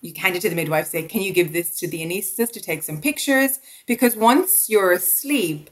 you 0.00 0.12
hand 0.16 0.36
it 0.36 0.42
to 0.42 0.48
the 0.48 0.54
midwife, 0.54 0.86
say, 0.86 1.02
Can 1.02 1.22
you 1.22 1.32
give 1.32 1.52
this 1.52 1.78
to 1.80 1.88
the 1.88 2.02
anaesthetist 2.02 2.52
to 2.52 2.60
take 2.60 2.82
some 2.82 3.00
pictures? 3.00 3.58
Because 3.86 4.16
once 4.16 4.68
you're 4.68 4.92
asleep, 4.92 5.70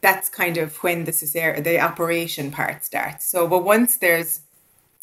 that's 0.00 0.28
kind 0.28 0.58
of 0.58 0.76
when 0.78 1.04
the 1.04 1.12
cesarean, 1.12 1.62
the 1.62 1.80
operation 1.80 2.50
part 2.50 2.84
starts. 2.84 3.30
So, 3.30 3.46
but 3.46 3.64
once 3.64 3.98
there's, 3.98 4.40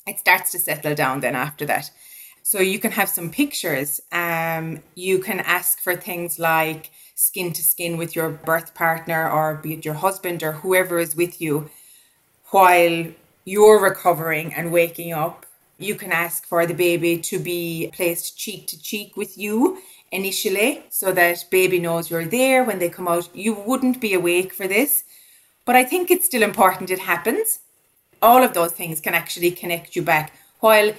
it 0.06 0.20
starts 0.20 0.52
to 0.52 0.60
settle 0.60 0.96
down 0.96 1.22
then 1.22 1.36
after 1.36 1.66
that. 1.66 1.90
So 2.44 2.60
you 2.60 2.80
can 2.80 2.92
have 2.92 3.10
some 3.10 3.30
pictures. 3.30 4.02
Um, 4.12 4.82
you 4.96 5.20
can 5.20 5.40
ask 5.40 5.80
for 5.80 5.96
things 5.96 6.40
like 6.40 6.90
skin 7.16 7.54
to 7.54 7.64
skin 7.64 7.98
with 7.98 8.16
your 8.16 8.30
birth 8.30 8.74
partner 8.74 9.30
or 9.30 9.56
be 9.56 9.74
it 9.74 9.86
your 9.86 9.94
husband 9.94 10.42
or 10.42 10.54
whoever 10.54 11.00
is 11.00 11.16
with 11.16 11.42
you 11.42 11.70
while 12.52 13.06
you're 13.50 13.82
recovering 13.82 14.54
and 14.54 14.72
waking 14.72 15.12
up. 15.12 15.46
You 15.80 15.96
can 15.96 16.12
ask 16.12 16.46
for 16.46 16.68
the 16.68 16.74
baby 16.74 17.18
to 17.30 17.40
be 17.40 17.90
placed 17.94 18.38
cheek 18.38 18.68
to 18.68 18.80
cheek 18.80 19.18
with 19.18 19.38
you 19.38 19.82
initially 20.12 20.84
so 20.90 21.12
that 21.14 21.46
baby 21.50 21.80
knows 21.80 22.12
you're 22.12 22.26
there 22.26 22.64
when 22.64 22.78
they 22.78 22.90
come 22.90 23.08
out. 23.08 23.28
You 23.34 23.56
wouldn't 23.56 24.00
be 24.00 24.14
awake 24.14 24.54
for 24.54 24.68
this, 24.68 25.04
but 25.66 25.76
I 25.76 25.84
think 25.84 26.12
it's 26.12 26.28
still 26.28 26.44
important 26.44 26.92
it 26.92 27.00
happens. 27.00 27.60
All 28.22 28.44
of 28.44 28.54
those 28.54 28.74
things 28.74 29.02
can 29.02 29.16
actually 29.16 29.52
connect 29.52 29.96
you 29.96 30.04
back. 30.04 30.32
While 30.60 30.94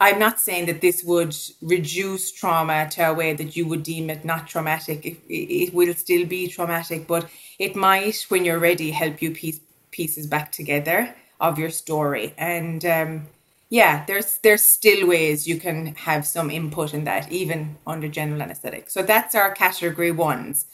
I'm 0.00 0.18
not 0.18 0.38
saying 0.38 0.66
that 0.66 0.82
this 0.82 1.02
would 1.04 1.34
reduce 1.62 2.30
trauma 2.32 2.88
to 2.90 3.08
a 3.08 3.14
way 3.14 3.32
that 3.34 3.56
you 3.56 3.66
would 3.68 3.82
deem 3.82 4.10
it 4.10 4.24
not 4.24 4.48
traumatic. 4.48 5.00
It, 5.28 5.72
will 5.72 5.94
still 5.94 6.26
be 6.26 6.48
traumatic, 6.48 7.06
but 7.06 7.28
it 7.58 7.76
might, 7.76 8.26
when 8.28 8.44
you're 8.44 8.58
ready, 8.58 8.90
help 8.90 9.22
you 9.22 9.30
piece 9.30 9.60
pieces 9.90 10.26
back 10.26 10.52
together 10.52 11.14
of 11.40 11.58
your 11.58 11.70
story. 11.70 12.34
And 12.36 12.84
um, 12.84 13.26
yeah, 13.70 14.04
there's 14.04 14.38
there's 14.38 14.62
still 14.62 15.06
ways 15.06 15.46
you 15.46 15.58
can 15.58 15.94
have 15.94 16.26
some 16.26 16.50
input 16.50 16.92
in 16.92 17.04
that, 17.04 17.30
even 17.32 17.76
under 17.86 18.08
general 18.08 18.42
anesthetic. 18.42 18.90
So 18.90 19.02
that's 19.02 19.34
our 19.34 19.52
category 19.52 20.10
ones. 20.10 20.66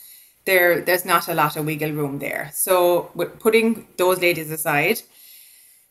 There, 0.47 0.81
there's 0.81 1.05
not 1.05 1.29
a 1.29 1.35
lot 1.35 1.57
of 1.57 1.67
wiggle 1.67 1.91
room 1.93 2.21
there. 2.21 2.51
So 2.55 3.11
putting 3.41 3.89
those 3.97 4.21
ladies 4.21 4.51
aside, 4.51 5.03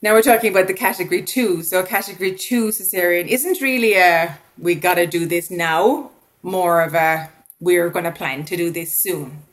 now 0.02 0.14
we're 0.14 0.22
talking 0.22 0.52
about 0.52 0.68
the 0.68 0.74
category 0.74 1.24
two. 1.24 1.62
So 1.62 1.84
category 1.84 2.34
two 2.36 2.70
cesarean 2.70 3.28
isn't 3.28 3.62
really 3.62 3.94
a 3.96 4.38
we 4.58 4.76
gotta 4.76 5.06
do 5.06 5.26
this 5.26 5.52
now, 5.52 6.12
more 6.42 6.82
of 6.82 6.96
a 6.96 7.30
we're 7.60 7.90
gonna 7.90 8.12
plan 8.12 8.46
to 8.46 8.58
do 8.58 8.72
this 8.72 8.94
soon. 8.94 9.44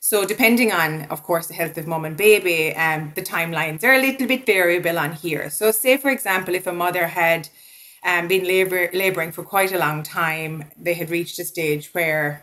So 0.00 0.24
depending 0.24 0.72
on, 0.72 1.04
of 1.10 1.22
course, 1.22 1.46
the 1.46 1.54
health 1.54 1.78
of 1.78 1.86
mom 1.86 2.04
and 2.04 2.16
baby, 2.16 2.74
um, 2.74 3.12
the 3.14 3.22
timelines 3.22 3.84
are 3.84 3.92
a 3.92 4.00
little 4.00 4.26
bit 4.26 4.46
variable 4.46 4.98
on 4.98 5.12
here. 5.12 5.50
So 5.50 5.70
say 5.70 5.96
for 5.96 6.10
example, 6.10 6.54
if 6.54 6.66
a 6.66 6.72
mother 6.72 7.06
had 7.06 7.48
um, 8.04 8.26
been 8.26 8.44
labor, 8.44 8.90
laboring 8.94 9.30
for 9.32 9.44
quite 9.44 9.72
a 9.72 9.78
long 9.78 10.02
time, 10.02 10.64
they 10.78 10.94
had 10.94 11.10
reached 11.10 11.38
a 11.38 11.44
stage 11.44 11.90
where 11.92 12.42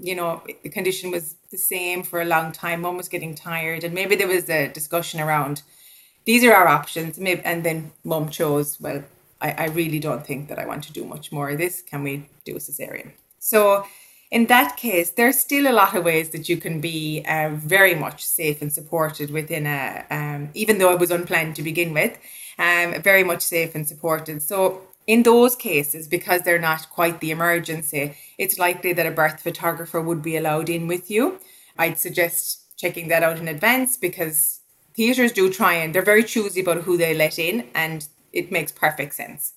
you 0.00 0.14
know 0.14 0.42
the 0.64 0.68
condition 0.68 1.10
was 1.12 1.36
the 1.52 1.58
same 1.58 2.02
for 2.02 2.20
a 2.20 2.24
long 2.24 2.50
time 2.50 2.80
mom 2.80 2.96
was 2.96 3.08
getting 3.08 3.32
tired 3.32 3.84
and 3.84 3.94
maybe 3.94 4.16
there 4.16 4.26
was 4.26 4.50
a 4.50 4.66
discussion 4.66 5.20
around 5.20 5.62
these 6.24 6.42
are 6.44 6.52
our 6.54 6.68
options. 6.68 7.18
Maybe, 7.18 7.42
and 7.44 7.64
then 7.64 7.92
mom 8.02 8.28
chose, 8.30 8.80
well, 8.80 9.04
I, 9.40 9.52
I 9.52 9.64
really 9.66 9.98
don't 9.98 10.26
think 10.26 10.48
that 10.48 10.58
I 10.58 10.66
want 10.66 10.84
to 10.84 10.92
do 10.92 11.04
much 11.04 11.30
more 11.32 11.50
of 11.50 11.58
this. 11.58 11.82
Can 11.82 12.02
we 12.02 12.28
do 12.44 12.56
a 12.56 12.58
cesarean? 12.58 13.12
So, 13.38 13.86
in 14.34 14.46
that 14.46 14.76
case, 14.76 15.10
there's 15.10 15.38
still 15.38 15.70
a 15.70 15.72
lot 15.72 15.94
of 15.94 16.04
ways 16.04 16.30
that 16.30 16.48
you 16.48 16.56
can 16.56 16.80
be 16.80 17.24
uh, 17.24 17.50
very 17.54 17.94
much 17.94 18.26
safe 18.26 18.60
and 18.60 18.72
supported 18.72 19.30
within 19.30 19.64
a, 19.64 20.04
um, 20.10 20.50
even 20.54 20.78
though 20.78 20.92
it 20.92 20.98
was 20.98 21.12
unplanned 21.12 21.54
to 21.54 21.62
begin 21.62 21.94
with, 21.94 22.18
um, 22.58 23.00
very 23.00 23.22
much 23.22 23.42
safe 23.42 23.76
and 23.76 23.86
supported. 23.86 24.42
So, 24.42 24.82
in 25.06 25.22
those 25.22 25.54
cases, 25.54 26.08
because 26.08 26.42
they're 26.42 26.58
not 26.58 26.90
quite 26.90 27.20
the 27.20 27.30
emergency, 27.30 28.16
it's 28.36 28.58
likely 28.58 28.92
that 28.94 29.06
a 29.06 29.12
birth 29.12 29.40
photographer 29.40 30.00
would 30.00 30.22
be 30.22 30.36
allowed 30.36 30.68
in 30.68 30.88
with 30.88 31.12
you. 31.12 31.38
I'd 31.78 32.00
suggest 32.00 32.76
checking 32.76 33.06
that 33.08 33.22
out 33.22 33.38
in 33.38 33.46
advance 33.46 33.96
because 33.96 34.62
theatres 34.94 35.30
do 35.30 35.48
try 35.48 35.74
and 35.74 35.94
they're 35.94 36.02
very 36.02 36.24
choosy 36.24 36.60
about 36.60 36.82
who 36.82 36.96
they 36.96 37.14
let 37.14 37.38
in, 37.38 37.68
and 37.72 38.08
it 38.32 38.50
makes 38.50 38.72
perfect 38.72 39.14
sense. 39.14 39.52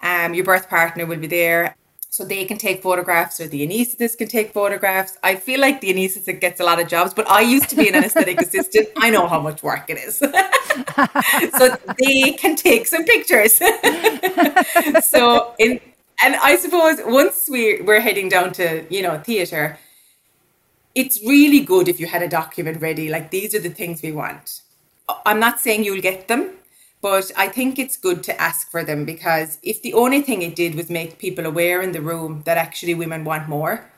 Um, 0.00 0.32
your 0.32 0.44
birth 0.44 0.68
partner 0.68 1.06
will 1.06 1.18
be 1.18 1.26
there, 1.26 1.74
so 2.12 2.26
they 2.26 2.44
can 2.44 2.58
take 2.58 2.82
photographs, 2.82 3.40
or 3.40 3.48
the 3.48 3.66
anaesthetist 3.66 4.18
can 4.18 4.28
take 4.28 4.52
photographs. 4.52 5.16
I 5.22 5.34
feel 5.34 5.58
like 5.58 5.80
the 5.80 5.94
anaesthetist 5.94 6.40
gets 6.42 6.60
a 6.60 6.62
lot 6.62 6.78
of 6.78 6.86
jobs, 6.86 7.14
but 7.14 7.26
I 7.26 7.40
used 7.40 7.70
to 7.70 7.74
be 7.74 7.88
an 7.88 7.94
anaesthetic 7.94 8.38
assistant. 8.46 8.90
I 8.98 9.08
know 9.08 9.26
how 9.26 9.40
much 9.40 9.62
work 9.62 9.88
it 9.88 9.96
is, 9.96 10.16
so 11.58 11.74
they 11.98 12.32
can 12.32 12.54
take 12.54 12.86
some 12.86 13.04
pictures. 13.04 13.54
so 15.06 15.54
in 15.58 15.80
and 16.22 16.36
I 16.36 16.56
suppose 16.56 16.98
once 17.06 17.48
we 17.50 17.80
we're 17.80 18.00
heading 18.00 18.28
down 18.28 18.52
to 18.60 18.84
you 18.94 19.00
know 19.00 19.18
theatre, 19.18 19.78
it's 20.94 21.18
really 21.24 21.60
good 21.60 21.88
if 21.88 21.98
you 21.98 22.06
had 22.08 22.22
a 22.22 22.28
document 22.28 22.82
ready. 22.82 23.08
Like 23.08 23.30
these 23.30 23.54
are 23.54 23.60
the 23.60 23.70
things 23.70 24.02
we 24.02 24.12
want. 24.12 24.60
I'm 25.24 25.40
not 25.40 25.60
saying 25.60 25.84
you'll 25.84 26.02
get 26.02 26.28
them, 26.28 26.50
but 27.02 27.32
I 27.36 27.48
think 27.48 27.78
it's 27.78 27.96
good 27.96 28.22
to 28.22 28.40
ask 28.40 28.70
for 28.70 28.84
them 28.84 29.04
because 29.04 29.58
if 29.62 29.82
the 29.82 29.92
only 29.92 30.22
thing 30.22 30.40
it 30.40 30.54
did 30.54 30.76
was 30.76 30.88
make 30.88 31.18
people 31.18 31.44
aware 31.44 31.82
in 31.82 31.92
the 31.92 32.00
room 32.00 32.42
that 32.46 32.56
actually 32.56 32.94
women 32.94 33.24
want 33.24 33.48
more, 33.48 33.90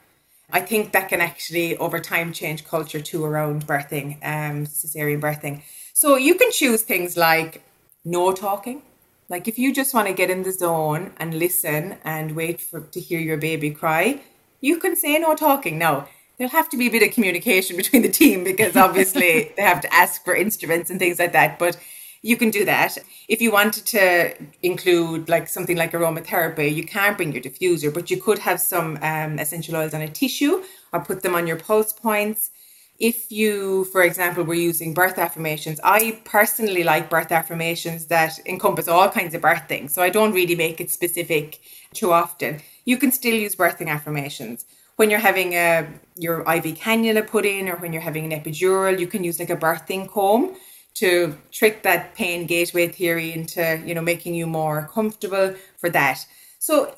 I 0.50 0.60
think 0.60 0.92
that 0.92 1.10
can 1.10 1.20
actually 1.20 1.76
over 1.76 2.00
time 2.00 2.32
change 2.32 2.64
culture 2.64 3.00
too 3.00 3.24
around 3.24 3.66
birthing, 3.66 4.14
um, 4.24 4.66
cesarean 4.66 5.20
birthing. 5.20 5.62
So 5.92 6.16
you 6.16 6.34
can 6.34 6.50
choose 6.50 6.82
things 6.82 7.16
like 7.16 7.62
no 8.04 8.32
talking. 8.32 8.82
Like 9.28 9.48
if 9.48 9.58
you 9.58 9.72
just 9.72 9.92
want 9.92 10.08
to 10.08 10.14
get 10.14 10.30
in 10.30 10.42
the 10.42 10.52
zone 10.52 11.12
and 11.18 11.34
listen 11.34 11.98
and 12.04 12.32
wait 12.32 12.60
for 12.60 12.80
to 12.80 13.00
hear 13.00 13.20
your 13.20 13.36
baby 13.36 13.70
cry, 13.70 14.22
you 14.62 14.78
can 14.78 14.96
say 14.96 15.18
no 15.18 15.34
talking. 15.34 15.78
Now, 15.78 16.08
there'll 16.38 16.50
have 16.50 16.70
to 16.70 16.76
be 16.78 16.86
a 16.86 16.90
bit 16.90 17.06
of 17.06 17.14
communication 17.14 17.76
between 17.82 18.00
the 18.00 18.10
team 18.10 18.44
because 18.44 18.76
obviously 18.76 19.52
they 19.56 19.62
have 19.62 19.82
to 19.82 19.92
ask 19.92 20.24
for 20.24 20.34
instruments 20.34 20.88
and 20.88 20.98
things 20.98 21.18
like 21.18 21.32
that. 21.32 21.58
But 21.58 21.76
you 22.24 22.38
can 22.38 22.50
do 22.50 22.64
that. 22.64 22.96
If 23.28 23.42
you 23.42 23.52
wanted 23.52 23.84
to 23.96 24.34
include 24.62 25.28
like 25.28 25.46
something 25.46 25.76
like 25.76 25.92
aromatherapy, 25.92 26.74
you 26.74 26.82
can't 26.82 27.18
bring 27.18 27.32
your 27.32 27.42
diffuser, 27.42 27.92
but 27.92 28.10
you 28.10 28.16
could 28.16 28.38
have 28.38 28.60
some 28.60 28.98
um, 29.02 29.38
essential 29.38 29.76
oils 29.76 29.92
on 29.92 30.00
a 30.00 30.08
tissue 30.08 30.64
or 30.94 31.00
put 31.00 31.22
them 31.22 31.34
on 31.34 31.46
your 31.46 31.58
pulse 31.58 31.92
points. 31.92 32.50
If 32.98 33.30
you, 33.30 33.84
for 33.92 34.02
example, 34.02 34.42
were 34.42 34.54
using 34.54 34.94
birth 34.94 35.18
affirmations, 35.18 35.80
I 35.84 36.18
personally 36.24 36.82
like 36.82 37.10
birth 37.10 37.30
affirmations 37.30 38.06
that 38.06 38.38
encompass 38.46 38.88
all 38.88 39.10
kinds 39.10 39.34
of 39.34 39.42
birthing. 39.42 39.90
So 39.90 40.00
I 40.00 40.08
don't 40.08 40.32
really 40.32 40.54
make 40.54 40.80
it 40.80 40.90
specific 40.90 41.60
too 41.92 42.10
often. 42.10 42.62
You 42.86 42.96
can 42.96 43.12
still 43.12 43.34
use 43.34 43.54
birthing 43.54 43.88
affirmations 43.88 44.64
when 44.96 45.10
you're 45.10 45.18
having 45.18 45.54
a 45.54 45.88
your 46.16 46.40
IV 46.42 46.76
cannula 46.78 47.26
put 47.26 47.44
in 47.44 47.68
or 47.68 47.76
when 47.78 47.92
you're 47.92 48.00
having 48.00 48.32
an 48.32 48.40
epidural, 48.40 48.96
you 48.96 49.08
can 49.08 49.24
use 49.24 49.40
like 49.40 49.50
a 49.50 49.56
birthing 49.56 50.08
comb 50.08 50.54
to 50.94 51.36
trick 51.50 51.82
that 51.82 52.14
pain 52.14 52.46
gateway 52.46 52.88
theory 52.88 53.32
into, 53.32 53.82
you 53.84 53.94
know, 53.94 54.00
making 54.00 54.34
you 54.34 54.46
more 54.46 54.88
comfortable 54.92 55.54
for 55.76 55.90
that. 55.90 56.24
So 56.58 56.94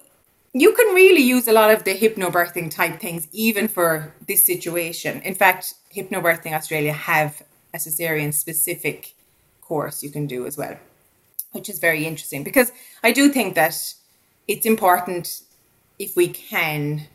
you 0.52 0.72
can 0.72 0.94
really 0.94 1.22
use 1.22 1.48
a 1.48 1.52
lot 1.52 1.70
of 1.70 1.84
the 1.84 1.94
hypnobirthing 1.94 2.70
type 2.70 3.00
things 3.00 3.28
even 3.32 3.68
for 3.68 4.14
this 4.26 4.44
situation. 4.44 5.20
In 5.22 5.34
fact, 5.34 5.74
Hypnobirthing 5.94 6.52
Australia 6.52 6.92
have 6.92 7.42
a 7.74 7.78
cesarean 7.78 8.32
specific 8.32 9.14
course 9.62 10.02
you 10.02 10.10
can 10.10 10.26
do 10.26 10.46
as 10.46 10.56
well, 10.56 10.76
which 11.52 11.68
is 11.68 11.78
very 11.78 12.06
interesting 12.06 12.44
because 12.44 12.70
I 13.02 13.12
do 13.12 13.28
think 13.28 13.54
that 13.54 13.94
it's 14.46 14.66
important 14.66 15.42
if 15.98 16.16
we 16.16 16.28
can 16.28 17.06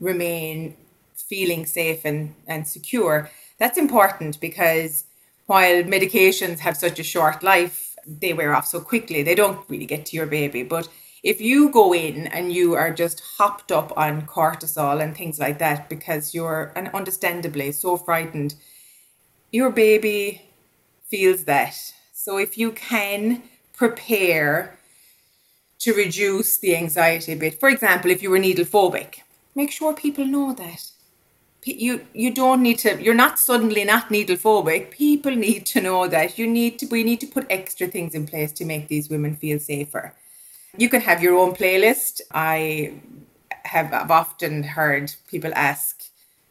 remain 0.00 0.76
feeling 1.14 1.64
safe 1.66 2.04
and, 2.04 2.34
and 2.46 2.66
secure. 2.66 3.30
That's 3.58 3.78
important 3.78 4.40
because 4.40 5.04
while 5.46 5.82
medications 5.82 6.58
have 6.60 6.76
such 6.76 6.98
a 6.98 7.04
short 7.04 7.42
life, 7.42 7.96
they 8.06 8.32
wear 8.32 8.54
off 8.54 8.66
so 8.66 8.80
quickly. 8.80 9.22
They 9.22 9.34
don't 9.34 9.68
really 9.68 9.86
get 9.86 10.06
to 10.06 10.16
your 10.16 10.26
baby. 10.26 10.62
But 10.62 10.88
if 11.22 11.40
you 11.40 11.70
go 11.70 11.94
in 11.94 12.26
and 12.28 12.52
you 12.52 12.74
are 12.74 12.92
just 12.92 13.22
hopped 13.38 13.72
up 13.72 13.92
on 13.96 14.26
cortisol 14.26 15.02
and 15.02 15.16
things 15.16 15.38
like 15.38 15.58
that 15.58 15.88
because 15.88 16.34
you're, 16.34 16.72
and 16.76 16.88
understandably, 16.88 17.72
so 17.72 17.96
frightened, 17.96 18.54
your 19.50 19.70
baby 19.70 20.42
feels 21.08 21.44
that. 21.44 21.76
So 22.12 22.38
if 22.38 22.58
you 22.58 22.72
can 22.72 23.42
prepare 23.72 24.78
to 25.78 25.94
reduce 25.94 26.58
the 26.58 26.76
anxiety 26.76 27.32
a 27.32 27.36
bit, 27.36 27.60
for 27.60 27.68
example, 27.68 28.10
if 28.10 28.22
you 28.22 28.30
were 28.30 28.38
needle 28.38 28.64
phobic, 28.64 29.20
make 29.54 29.70
sure 29.70 29.94
people 29.94 30.24
know 30.26 30.52
that 30.54 30.90
you 31.64 32.06
you 32.12 32.32
don't 32.32 32.62
need 32.62 32.78
to 32.78 33.02
you're 33.02 33.14
not 33.14 33.38
suddenly 33.38 33.84
not 33.84 34.10
needle 34.10 34.36
phobic 34.36 34.90
people 34.90 35.34
need 35.34 35.64
to 35.64 35.80
know 35.80 36.06
that 36.06 36.38
you 36.38 36.46
need 36.46 36.78
to 36.78 36.86
we 36.86 37.02
need 37.02 37.20
to 37.20 37.26
put 37.26 37.46
extra 37.48 37.86
things 37.86 38.14
in 38.14 38.26
place 38.26 38.52
to 38.52 38.64
make 38.64 38.88
these 38.88 39.08
women 39.08 39.34
feel 39.34 39.58
safer. 39.58 40.12
You 40.76 40.88
can 40.88 41.00
have 41.00 41.22
your 41.22 41.38
own 41.38 41.54
playlist. 41.54 42.20
I 42.32 42.94
have 43.64 43.92
I've 43.92 44.10
often 44.10 44.62
heard 44.62 45.14
people 45.28 45.52
ask 45.54 46.02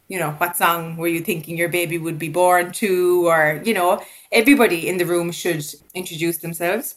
you 0.08 0.20
know 0.20 0.32
what 0.32 0.58
song 0.58 0.98
were 0.98 1.08
you 1.08 1.22
thinking 1.22 1.58
your 1.58 1.70
baby 1.70 1.98
would 1.98 2.20
be 2.20 2.30
born 2.30 2.72
to? 2.74 3.28
Or 3.28 3.62
you 3.64 3.74
know 3.74 4.04
everybody 4.32 4.88
in 4.88 4.98
the 4.98 5.06
room 5.06 5.32
should 5.32 5.66
introduce 5.94 6.38
themselves. 6.40 6.96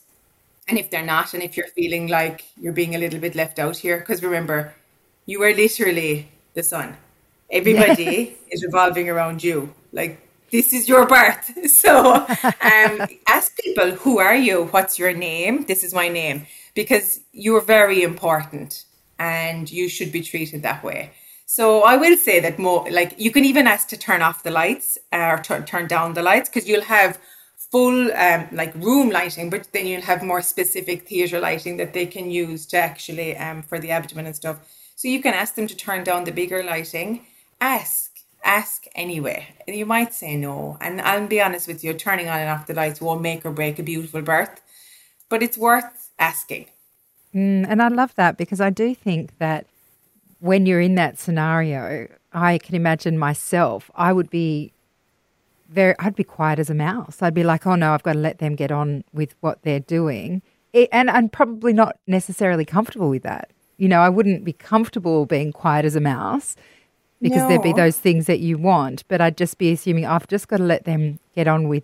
And 0.68 0.78
if 0.78 0.90
they're 0.90 1.04
not, 1.04 1.32
and 1.32 1.42
if 1.44 1.56
you're 1.56 1.68
feeling 1.68 2.08
like 2.08 2.44
you're 2.56 2.72
being 2.72 2.96
a 2.96 2.98
little 2.98 3.20
bit 3.20 3.36
left 3.36 3.60
out 3.60 3.76
here, 3.76 3.98
because 4.00 4.20
remember, 4.20 4.74
you 5.24 5.40
are 5.44 5.54
literally 5.54 6.28
the 6.54 6.62
sun. 6.64 6.96
Everybody 7.50 8.36
is 8.50 8.64
revolving 8.64 9.08
around 9.08 9.42
you. 9.42 9.72
Like 9.92 10.20
this 10.50 10.72
is 10.72 10.88
your 10.88 11.06
birth. 11.06 11.52
So 11.68 12.14
um, 12.14 13.06
ask 13.28 13.56
people, 13.58 13.92
who 13.92 14.18
are 14.18 14.36
you? 14.36 14.64
What's 14.66 14.98
your 14.98 15.12
name? 15.12 15.64
This 15.66 15.82
is 15.82 15.92
my 15.94 16.08
name. 16.08 16.46
Because 16.74 17.20
you're 17.32 17.60
very 17.60 18.02
important 18.02 18.84
and 19.18 19.70
you 19.70 19.88
should 19.88 20.12
be 20.12 20.22
treated 20.22 20.62
that 20.62 20.84
way. 20.84 21.12
So 21.46 21.84
I 21.84 21.96
will 21.96 22.16
say 22.16 22.40
that 22.40 22.58
more 22.58 22.86
like 22.90 23.14
you 23.18 23.30
can 23.30 23.44
even 23.44 23.66
ask 23.66 23.88
to 23.88 23.96
turn 23.96 24.20
off 24.20 24.42
the 24.42 24.50
lights 24.50 24.98
uh, 25.12 25.28
or 25.32 25.38
t- 25.38 25.64
turn 25.64 25.86
down 25.86 26.14
the 26.14 26.22
lights 26.22 26.48
because 26.48 26.68
you'll 26.68 26.82
have 26.82 27.18
full 27.70 28.12
um, 28.12 28.48
like 28.52 28.74
room 28.74 29.10
lighting, 29.10 29.48
but 29.50 29.68
then 29.72 29.86
you'll 29.86 30.02
have 30.02 30.22
more 30.22 30.42
specific 30.42 31.06
theatre 31.08 31.40
lighting 31.40 31.76
that 31.76 31.92
they 31.92 32.06
can 32.06 32.30
use 32.30 32.66
to 32.66 32.76
actually 32.76 33.36
um, 33.36 33.62
for 33.62 33.78
the 33.78 33.90
abdomen 33.90 34.26
and 34.26 34.36
stuff. 34.36 34.58
So 34.96 35.08
you 35.08 35.20
can 35.20 35.34
ask 35.34 35.54
them 35.54 35.66
to 35.66 35.76
turn 35.76 36.04
down 36.04 36.24
the 36.24 36.32
bigger 36.32 36.62
lighting. 36.62 37.26
Ask, 37.66 38.12
ask 38.44 38.84
anyway. 38.94 39.48
You 39.66 39.86
might 39.86 40.14
say 40.14 40.36
no, 40.36 40.78
and 40.80 41.00
I'll 41.00 41.26
be 41.26 41.40
honest 41.40 41.66
with 41.66 41.82
you, 41.82 41.94
turning 41.94 42.28
on 42.28 42.38
and 42.38 42.48
off 42.48 42.68
the 42.68 42.74
lights 42.74 43.00
won't 43.00 43.22
make 43.22 43.44
or 43.44 43.50
break 43.50 43.80
a 43.80 43.82
beautiful 43.82 44.22
birth, 44.22 44.62
but 45.28 45.42
it's 45.42 45.58
worth 45.58 46.10
asking. 46.16 46.66
Mm, 47.34 47.66
and 47.68 47.82
I 47.82 47.88
love 47.88 48.14
that 48.14 48.36
because 48.36 48.60
I 48.60 48.70
do 48.70 48.94
think 48.94 49.36
that 49.38 49.66
when 50.38 50.64
you're 50.64 50.80
in 50.80 50.94
that 50.94 51.18
scenario, 51.18 52.06
I 52.32 52.58
can 52.58 52.76
imagine 52.76 53.18
myself, 53.18 53.90
I 53.96 54.12
would 54.12 54.30
be 54.30 54.72
very, 55.68 55.96
I'd 55.98 56.14
be 56.14 56.22
quiet 56.22 56.60
as 56.60 56.70
a 56.70 56.74
mouse. 56.74 57.20
I'd 57.20 57.34
be 57.34 57.42
like, 57.42 57.66
oh 57.66 57.74
no, 57.74 57.94
I've 57.94 58.04
got 58.04 58.12
to 58.12 58.20
let 58.20 58.38
them 58.38 58.54
get 58.54 58.70
on 58.70 59.02
with 59.12 59.34
what 59.40 59.62
they're 59.62 59.80
doing. 59.80 60.40
It, 60.72 60.88
and 60.92 61.10
I'm 61.10 61.28
probably 61.28 61.72
not 61.72 61.98
necessarily 62.06 62.64
comfortable 62.64 63.10
with 63.10 63.24
that. 63.24 63.50
You 63.76 63.88
know, 63.88 64.02
I 64.02 64.08
wouldn't 64.08 64.44
be 64.44 64.52
comfortable 64.52 65.26
being 65.26 65.52
quiet 65.52 65.84
as 65.84 65.96
a 65.96 66.00
mouse 66.00 66.54
because 67.28 67.42
no. 67.42 67.48
there'd 67.48 67.62
be 67.62 67.72
those 67.72 67.98
things 67.98 68.26
that 68.26 68.38
you 68.38 68.56
want, 68.56 69.02
but 69.08 69.20
I'd 69.20 69.36
just 69.36 69.58
be 69.58 69.72
assuming 69.72 70.06
I've 70.06 70.28
just 70.28 70.46
got 70.46 70.58
to 70.58 70.62
let 70.62 70.84
them 70.84 71.18
get 71.34 71.48
on 71.48 71.68
with 71.68 71.82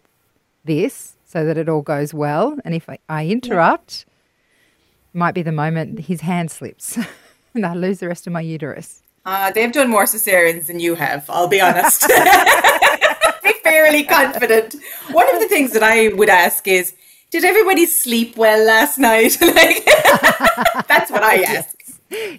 this 0.64 1.16
so 1.24 1.44
that 1.44 1.58
it 1.58 1.68
all 1.68 1.82
goes 1.82 2.14
well. 2.14 2.58
And 2.64 2.76
if 2.76 2.88
I, 2.88 2.98
I 3.08 3.26
interrupt, 3.26 4.04
yeah. 4.06 5.18
might 5.18 5.34
be 5.34 5.42
the 5.42 5.50
moment 5.50 5.98
his 5.98 6.20
hand 6.20 6.52
slips. 6.52 6.96
and 7.54 7.66
I 7.66 7.74
lose 7.74 7.98
the 7.98 8.06
rest 8.06 8.28
of 8.28 8.32
my 8.32 8.40
uterus. 8.40 9.02
Uh, 9.24 9.50
they've 9.50 9.72
done 9.72 9.90
more 9.90 10.04
cesareans 10.04 10.66
than 10.66 10.78
you 10.78 10.94
have, 10.94 11.28
I'll 11.28 11.48
be 11.48 11.60
honest. 11.60 12.02
be 13.42 13.52
fairly 13.64 14.04
confident. 14.04 14.76
One 15.10 15.32
of 15.34 15.40
the 15.40 15.48
things 15.48 15.72
that 15.72 15.82
I 15.82 16.08
would 16.08 16.28
ask 16.28 16.68
is, 16.68 16.94
did 17.30 17.44
everybody 17.44 17.86
sleep 17.86 18.36
well 18.36 18.64
last 18.64 18.96
night? 18.96 19.38
like, 19.40 19.84
that's 20.86 21.10
what 21.10 21.24
I 21.24 21.42
ask. 21.48 21.81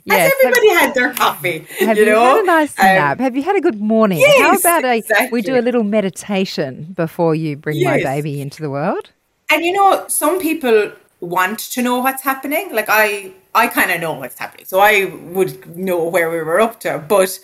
Yes. 0.06 0.32
Has 0.32 0.34
everybody 0.46 0.70
have, 0.70 0.82
had 0.82 0.94
their 0.96 1.14
coffee? 1.14 1.66
Have 1.80 1.98
you, 1.98 2.06
you 2.06 2.12
know? 2.12 2.24
had 2.24 2.44
a 2.44 2.46
nice 2.46 2.80
um, 2.80 2.86
nap? 2.86 3.20
have 3.20 3.36
you 3.36 3.44
had 3.44 3.56
a 3.56 3.62
good 3.62 3.80
morning? 3.80 4.20
Yes, 4.20 4.42
How 4.42 4.56
about 4.56 4.86
a 4.86 4.98
exactly. 4.98 5.30
we 5.32 5.42
do 5.42 5.58
a 5.58 5.62
little 5.62 5.84
meditation 5.84 6.94
before 6.96 7.36
you 7.36 7.56
bring 7.56 7.78
yes. 7.78 7.88
my 7.88 8.04
baby 8.04 8.42
into 8.42 8.62
the 8.62 8.70
world? 8.70 9.12
And 9.50 9.66
you 9.66 9.72
know, 9.74 10.06
some 10.08 10.40
people 10.40 10.92
want 11.20 11.60
to 11.60 11.82
know 11.82 12.00
what's 12.00 12.22
happening. 12.22 12.74
Like 12.74 12.88
I 12.90 13.34
I 13.56 13.68
kind 13.68 13.92
of 13.92 14.02
know 14.02 14.14
what's 14.14 14.38
happening. 14.38 14.66
So 14.66 14.80
I 14.80 15.06
would 15.06 15.76
know 15.78 16.04
where 16.08 16.30
we 16.30 16.38
were 16.38 16.60
up 16.60 16.80
to. 16.82 17.04
But 17.08 17.40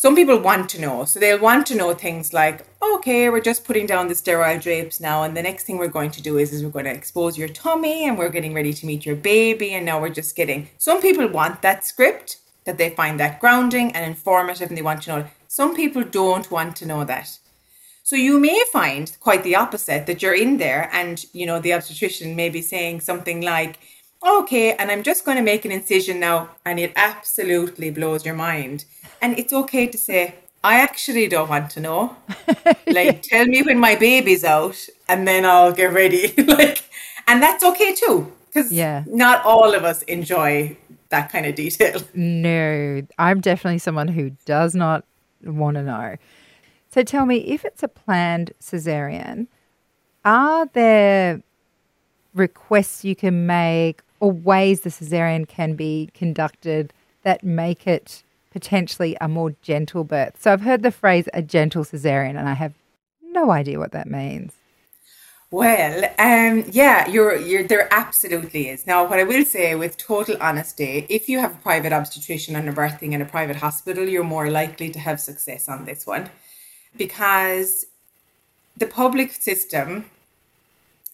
some 0.00 0.16
people 0.16 0.38
want 0.38 0.70
to 0.70 0.80
know. 0.80 1.04
So 1.04 1.20
they'll 1.20 1.38
want 1.38 1.66
to 1.66 1.74
know 1.74 1.92
things 1.92 2.32
like, 2.32 2.64
oh, 2.80 2.96
okay, 2.96 3.28
we're 3.28 3.42
just 3.42 3.66
putting 3.66 3.84
down 3.84 4.08
the 4.08 4.14
sterile 4.14 4.58
drapes 4.58 4.98
now. 4.98 5.24
And 5.24 5.36
the 5.36 5.42
next 5.42 5.64
thing 5.64 5.76
we're 5.76 5.88
going 5.88 6.10
to 6.12 6.22
do 6.22 6.38
is, 6.38 6.54
is 6.54 6.64
we're 6.64 6.70
going 6.70 6.86
to 6.86 6.90
expose 6.90 7.36
your 7.36 7.48
tummy 7.48 8.08
and 8.08 8.16
we're 8.16 8.30
getting 8.30 8.54
ready 8.54 8.72
to 8.72 8.86
meet 8.86 9.04
your 9.04 9.14
baby. 9.14 9.72
And 9.72 9.84
now 9.84 10.00
we're 10.00 10.08
just 10.08 10.34
getting. 10.34 10.70
Some 10.78 11.02
people 11.02 11.28
want 11.28 11.60
that 11.60 11.84
script, 11.84 12.38
that 12.64 12.78
they 12.78 12.88
find 12.88 13.20
that 13.20 13.40
grounding 13.40 13.92
and 13.94 14.06
informative 14.06 14.70
and 14.70 14.78
they 14.78 14.80
want 14.80 15.02
to 15.02 15.10
know. 15.10 15.26
Some 15.48 15.76
people 15.76 16.02
don't 16.02 16.50
want 16.50 16.76
to 16.76 16.86
know 16.86 17.04
that. 17.04 17.38
So 18.02 18.16
you 18.16 18.40
may 18.40 18.58
find 18.72 19.14
quite 19.20 19.42
the 19.42 19.56
opposite 19.56 20.06
that 20.06 20.22
you're 20.22 20.34
in 20.34 20.56
there 20.56 20.88
and, 20.94 21.22
you 21.34 21.44
know, 21.44 21.60
the 21.60 21.74
obstetrician 21.74 22.34
may 22.34 22.48
be 22.48 22.62
saying 22.62 23.02
something 23.02 23.42
like, 23.42 23.78
okay, 24.24 24.74
and 24.74 24.90
I'm 24.90 25.02
just 25.02 25.24
going 25.24 25.36
to 25.36 25.42
make 25.42 25.64
an 25.64 25.72
incision 25.72 26.20
now, 26.20 26.50
and 26.64 26.78
it 26.78 26.92
absolutely 26.96 27.90
blows 27.90 28.24
your 28.24 28.34
mind. 28.34 28.84
And 29.22 29.38
it's 29.38 29.52
okay 29.52 29.86
to 29.86 29.98
say, 29.98 30.34
I 30.62 30.80
actually 30.80 31.28
don't 31.28 31.48
want 31.48 31.70
to 31.70 31.80
know. 31.80 32.16
like, 32.86 33.22
tell 33.22 33.46
me 33.46 33.62
when 33.62 33.78
my 33.78 33.96
baby's 33.96 34.44
out, 34.44 34.76
and 35.08 35.26
then 35.26 35.44
I'll 35.44 35.72
get 35.72 35.92
ready. 35.92 36.34
like, 36.46 36.84
and 37.26 37.42
that's 37.42 37.64
okay 37.64 37.94
too, 37.94 38.32
because 38.46 38.72
yeah. 38.72 39.04
not 39.06 39.44
all 39.44 39.74
of 39.74 39.84
us 39.84 40.02
enjoy 40.02 40.76
that 41.08 41.30
kind 41.30 41.46
of 41.46 41.54
detail. 41.54 42.00
No, 42.14 43.02
I'm 43.18 43.40
definitely 43.40 43.78
someone 43.78 44.08
who 44.08 44.30
does 44.44 44.74
not 44.74 45.04
want 45.44 45.76
to 45.76 45.82
know. 45.82 46.16
So 46.92 47.02
tell 47.02 47.26
me, 47.26 47.38
if 47.38 47.64
it's 47.64 47.82
a 47.82 47.88
planned 47.88 48.52
cesarean, 48.60 49.46
are 50.24 50.66
there 50.66 51.42
requests 52.34 53.04
you 53.04 53.16
can 53.16 53.46
make 53.46 54.02
or 54.20 54.30
ways 54.30 54.82
the 54.82 54.90
cesarean 54.90 55.48
can 55.48 55.74
be 55.74 56.10
conducted 56.14 56.92
that 57.22 57.42
make 57.42 57.86
it 57.86 58.22
potentially 58.50 59.16
a 59.20 59.28
more 59.28 59.54
gentle 59.62 60.04
birth. 60.04 60.36
So 60.40 60.52
I've 60.52 60.62
heard 60.62 60.82
the 60.82 60.90
phrase 60.90 61.28
a 61.32 61.42
gentle 61.42 61.84
cesarean, 61.84 62.38
and 62.38 62.48
I 62.48 62.54
have 62.54 62.74
no 63.22 63.50
idea 63.50 63.78
what 63.78 63.92
that 63.92 64.10
means. 64.10 64.52
Well, 65.52 66.04
um, 66.18 66.64
yeah, 66.70 67.08
you're, 67.08 67.36
you're, 67.36 67.64
there 67.64 67.92
absolutely 67.92 68.68
is. 68.68 68.86
Now, 68.86 69.08
what 69.08 69.18
I 69.18 69.24
will 69.24 69.44
say 69.44 69.74
with 69.74 69.96
total 69.96 70.36
honesty, 70.40 71.06
if 71.08 71.28
you 71.28 71.40
have 71.40 71.54
a 71.54 71.58
private 71.58 71.92
obstetrician 71.92 72.54
and 72.54 72.68
a 72.68 72.72
birthing 72.72 73.12
in 73.12 73.20
a 73.20 73.26
private 73.26 73.56
hospital, 73.56 74.08
you're 74.08 74.22
more 74.22 74.48
likely 74.48 74.90
to 74.90 75.00
have 75.00 75.20
success 75.20 75.68
on 75.68 75.86
this 75.86 76.06
one 76.06 76.30
because 76.96 77.86
the 78.76 78.86
public 78.86 79.32
system 79.32 80.04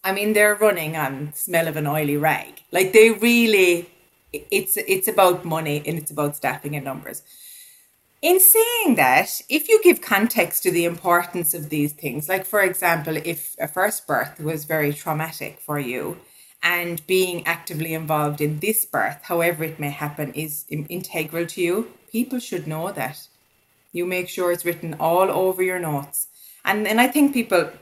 I 0.06 0.12
mean, 0.12 0.34
they're 0.34 0.54
running 0.54 0.96
on 0.96 1.32
smell 1.34 1.66
of 1.66 1.76
an 1.76 1.88
oily 1.88 2.16
rag. 2.16 2.62
Like 2.70 2.92
they 2.92 3.10
really, 3.10 3.90
it's 4.32 4.76
it's 4.76 5.08
about 5.08 5.44
money 5.44 5.82
and 5.84 5.98
it's 5.98 6.12
about 6.12 6.36
staffing 6.36 6.76
and 6.76 6.84
numbers. 6.84 7.22
In 8.22 8.38
saying 8.38 8.94
that, 8.94 9.40
if 9.48 9.68
you 9.68 9.82
give 9.82 10.00
context 10.00 10.62
to 10.62 10.70
the 10.70 10.84
importance 10.84 11.54
of 11.54 11.70
these 11.70 11.92
things, 11.92 12.28
like 12.28 12.46
for 12.46 12.60
example, 12.60 13.16
if 13.16 13.56
a 13.58 13.66
first 13.66 14.06
birth 14.06 14.38
was 14.38 14.64
very 14.64 14.92
traumatic 14.92 15.58
for 15.58 15.80
you, 15.80 16.18
and 16.62 17.04
being 17.08 17.44
actively 17.44 17.92
involved 17.92 18.40
in 18.40 18.60
this 18.60 18.84
birth, 18.84 19.18
however 19.22 19.64
it 19.64 19.80
may 19.80 19.90
happen, 19.90 20.32
is 20.34 20.66
integral 20.70 21.46
to 21.46 21.60
you, 21.60 21.90
people 22.12 22.38
should 22.38 22.68
know 22.68 22.92
that. 22.92 23.26
You 23.92 24.06
make 24.06 24.28
sure 24.28 24.52
it's 24.52 24.64
written 24.64 24.94
all 25.00 25.28
over 25.32 25.64
your 25.64 25.80
notes. 25.80 26.28
And 26.64 26.86
and 26.86 27.00
I 27.00 27.08
think 27.08 27.34
people 27.34 27.72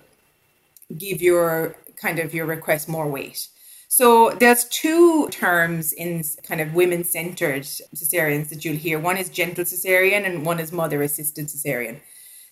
give 0.96 1.20
your 1.20 1.76
kind 1.96 2.18
of 2.18 2.34
your 2.34 2.46
request 2.46 2.88
more 2.88 3.08
weight. 3.08 3.48
So 3.88 4.30
there's 4.30 4.64
two 4.64 5.28
terms 5.28 5.92
in 5.92 6.24
kind 6.42 6.60
of 6.60 6.74
women 6.74 7.04
centered 7.04 7.62
cesareans 7.62 8.48
that 8.48 8.64
you'll 8.64 8.76
hear. 8.76 8.98
One 8.98 9.16
is 9.16 9.28
gentle 9.28 9.64
cesarean 9.64 10.26
and 10.26 10.44
one 10.44 10.58
is 10.58 10.72
mother 10.72 11.00
assisted 11.02 11.46
cesarean. 11.46 12.00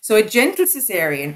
So 0.00 0.14
a 0.14 0.22
gentle 0.22 0.66
cesarean, 0.66 1.34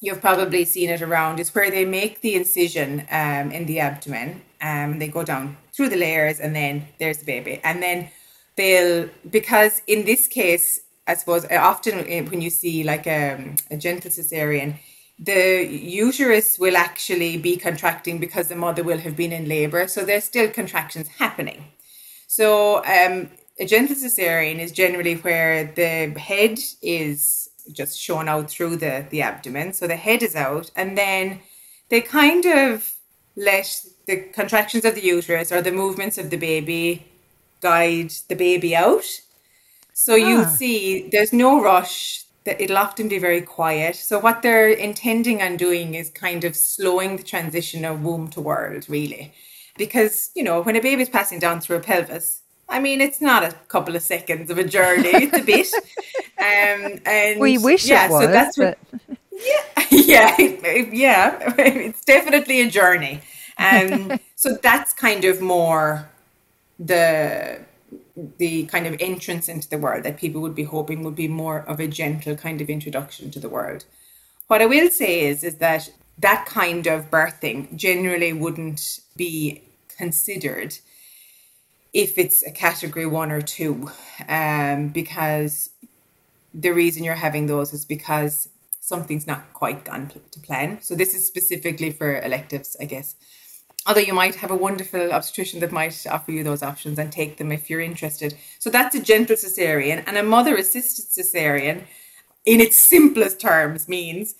you've 0.00 0.20
probably 0.20 0.64
seen 0.64 0.90
it 0.90 1.02
around, 1.02 1.40
is 1.40 1.54
where 1.56 1.72
they 1.72 1.84
make 1.84 2.20
the 2.20 2.36
incision 2.36 3.00
um, 3.10 3.50
in 3.50 3.66
the 3.66 3.80
abdomen. 3.80 4.42
Um, 4.60 5.00
they 5.00 5.08
go 5.08 5.24
down 5.24 5.56
through 5.72 5.88
the 5.88 5.96
layers 5.96 6.38
and 6.38 6.54
then 6.54 6.86
there's 7.00 7.18
the 7.18 7.26
baby. 7.26 7.60
And 7.64 7.82
then 7.82 8.10
they'll, 8.56 9.08
because 9.28 9.82
in 9.88 10.04
this 10.04 10.28
case, 10.28 10.80
I 11.08 11.14
suppose 11.14 11.46
often 11.50 11.98
when 12.30 12.40
you 12.40 12.50
see 12.50 12.84
like 12.84 13.08
a, 13.08 13.34
um, 13.34 13.56
a 13.72 13.76
gentle 13.76 14.10
cesarean, 14.10 14.78
the 15.18 15.66
uterus 15.66 16.58
will 16.58 16.76
actually 16.76 17.36
be 17.36 17.56
contracting 17.56 18.18
because 18.18 18.48
the 18.48 18.56
mother 18.56 18.82
will 18.82 18.98
have 18.98 19.16
been 19.16 19.32
in 19.32 19.48
labor. 19.48 19.86
So 19.86 20.04
there's 20.04 20.24
still 20.24 20.50
contractions 20.50 21.08
happening. 21.08 21.64
So 22.26 22.78
um, 22.78 23.30
a 23.58 23.66
gentle 23.66 23.94
cesarean 23.94 24.58
is 24.58 24.72
generally 24.72 25.14
where 25.16 25.64
the 25.64 26.18
head 26.18 26.58
is 26.80 27.50
just 27.70 27.98
shown 27.98 28.28
out 28.28 28.50
through 28.50 28.76
the, 28.76 29.06
the 29.10 29.22
abdomen. 29.22 29.72
So 29.72 29.86
the 29.86 29.96
head 29.96 30.22
is 30.22 30.34
out, 30.34 30.70
and 30.74 30.98
then 30.98 31.40
they 31.88 32.00
kind 32.00 32.44
of 32.46 32.94
let 33.36 33.84
the 34.06 34.16
contractions 34.16 34.84
of 34.84 34.94
the 34.94 35.04
uterus 35.04 35.52
or 35.52 35.62
the 35.62 35.72
movements 35.72 36.18
of 36.18 36.30
the 36.30 36.36
baby 36.36 37.06
guide 37.60 38.12
the 38.28 38.34
baby 38.34 38.74
out. 38.74 39.04
So 39.92 40.14
ah. 40.14 40.16
you 40.16 40.44
see 40.44 41.08
there's 41.10 41.32
no 41.32 41.62
rush, 41.62 42.21
it'll 42.44 42.78
often 42.78 43.08
be 43.08 43.18
very 43.18 43.40
quiet. 43.40 43.96
So 43.96 44.18
what 44.18 44.42
they're 44.42 44.70
intending 44.70 45.42
on 45.42 45.56
doing 45.56 45.94
is 45.94 46.10
kind 46.10 46.44
of 46.44 46.56
slowing 46.56 47.16
the 47.16 47.22
transition 47.22 47.84
of 47.84 48.02
womb 48.02 48.28
to 48.28 48.40
world, 48.40 48.86
really. 48.88 49.32
Because, 49.76 50.30
you 50.34 50.42
know, 50.42 50.60
when 50.60 50.76
a 50.76 50.80
baby's 50.80 51.08
passing 51.08 51.38
down 51.38 51.60
through 51.60 51.76
a 51.76 51.80
pelvis, 51.80 52.42
I 52.68 52.80
mean, 52.80 53.00
it's 53.00 53.20
not 53.20 53.44
a 53.44 53.52
couple 53.68 53.96
of 53.96 54.02
seconds 54.02 54.50
of 54.50 54.58
a 54.58 54.64
journey, 54.64 55.08
it's 55.12 55.38
a 55.38 55.42
bit. 55.42 55.72
Um, 56.38 57.00
and 57.06 57.40
we 57.40 57.58
wish 57.58 57.86
yeah, 57.86 58.06
it 58.06 58.10
was. 58.10 58.24
So 58.24 58.30
that's 58.30 58.58
what, 58.58 58.78
yeah, 59.90 60.36
yeah, 60.40 60.88
yeah. 60.90 61.54
It's 61.58 62.04
definitely 62.04 62.62
a 62.62 62.70
journey. 62.70 63.20
Um, 63.58 64.18
so 64.36 64.56
that's 64.62 64.92
kind 64.92 65.24
of 65.24 65.40
more 65.40 66.08
the 66.78 67.60
the 68.38 68.64
kind 68.66 68.86
of 68.86 68.96
entrance 69.00 69.48
into 69.48 69.68
the 69.68 69.78
world 69.78 70.04
that 70.04 70.18
people 70.18 70.40
would 70.42 70.54
be 70.54 70.64
hoping 70.64 71.02
would 71.02 71.16
be 71.16 71.28
more 71.28 71.60
of 71.60 71.80
a 71.80 71.88
gentle 71.88 72.36
kind 72.36 72.60
of 72.60 72.68
introduction 72.68 73.30
to 73.30 73.40
the 73.40 73.48
world. 73.48 73.84
What 74.48 74.60
I 74.60 74.66
will 74.66 74.90
say 74.90 75.26
is 75.26 75.42
is 75.42 75.56
that 75.56 75.90
that 76.18 76.44
kind 76.46 76.86
of 76.86 77.10
birthing 77.10 77.74
generally 77.74 78.32
wouldn't 78.32 79.00
be 79.16 79.62
considered 79.96 80.76
if 81.92 82.16
it's 82.16 82.42
a 82.42 82.50
category 82.50 83.06
one 83.06 83.30
or 83.30 83.42
two, 83.42 83.90
um, 84.28 84.88
because 84.88 85.70
the 86.54 86.70
reason 86.70 87.04
you're 87.04 87.14
having 87.14 87.46
those 87.46 87.72
is 87.72 87.84
because 87.84 88.48
something's 88.80 89.26
not 89.26 89.52
quite 89.52 89.84
gone 89.84 90.10
to 90.30 90.40
plan. 90.40 90.80
So 90.82 90.94
this 90.94 91.14
is 91.14 91.26
specifically 91.26 91.90
for 91.90 92.20
electives, 92.20 92.76
I 92.80 92.86
guess. 92.86 93.14
Although 93.86 94.00
you 94.02 94.14
might 94.14 94.36
have 94.36 94.50
a 94.50 94.56
wonderful 94.56 95.12
obstetrician 95.12 95.60
that 95.60 95.72
might 95.72 96.06
offer 96.06 96.30
you 96.30 96.44
those 96.44 96.62
options 96.62 96.98
and 96.98 97.10
take 97.10 97.36
them 97.36 97.50
if 97.50 97.68
you're 97.68 97.80
interested. 97.80 98.36
So 98.60 98.70
that's 98.70 98.94
a 98.94 99.02
gentle 99.02 99.36
cesarean, 99.36 100.04
and 100.06 100.16
a 100.16 100.22
mother 100.22 100.56
assisted 100.56 101.06
cesarean, 101.06 101.84
in 102.44 102.60
its 102.60 102.76
simplest 102.76 103.40
terms, 103.40 103.88
means 103.88 104.34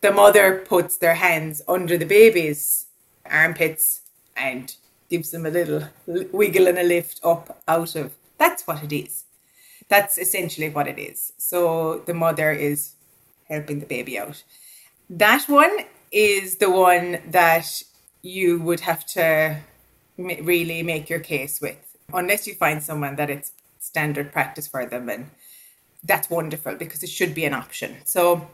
the 0.00 0.12
mother 0.12 0.64
puts 0.66 0.96
their 0.96 1.14
hands 1.14 1.62
under 1.68 1.96
the 1.96 2.04
baby's 2.04 2.86
armpits 3.30 4.00
and 4.36 4.74
gives 5.08 5.30
them 5.30 5.46
a 5.46 5.50
little 5.50 5.84
wiggle 6.06 6.66
and 6.66 6.78
a 6.78 6.82
lift 6.82 7.20
up 7.22 7.62
out 7.68 7.94
of. 7.94 8.12
That's 8.38 8.66
what 8.66 8.82
it 8.82 8.92
is. 8.92 9.24
That's 9.88 10.18
essentially 10.18 10.68
what 10.68 10.88
it 10.88 10.98
is. 10.98 11.32
So 11.38 12.02
the 12.06 12.14
mother 12.14 12.50
is 12.50 12.94
helping 13.48 13.80
the 13.80 13.86
baby 13.86 14.18
out. 14.18 14.42
That 15.08 15.44
one 15.48 15.76
is 16.10 16.56
the 16.56 16.70
one 16.70 17.20
that 17.30 17.82
you 18.24 18.58
would 18.58 18.80
have 18.80 19.04
to 19.04 19.58
really 20.16 20.82
make 20.82 21.10
your 21.10 21.20
case 21.20 21.60
with, 21.60 21.96
unless 22.12 22.46
you 22.46 22.54
find 22.54 22.82
someone 22.82 23.16
that 23.16 23.28
it's 23.28 23.52
standard 23.78 24.32
practice 24.32 24.66
for 24.66 24.86
them. 24.86 25.10
And 25.10 25.30
that's 26.02 26.30
wonderful 26.30 26.74
because 26.74 27.02
it 27.02 27.10
should 27.10 27.34
be 27.34 27.44
an 27.44 27.52
option. 27.52 27.96
So 28.04 28.48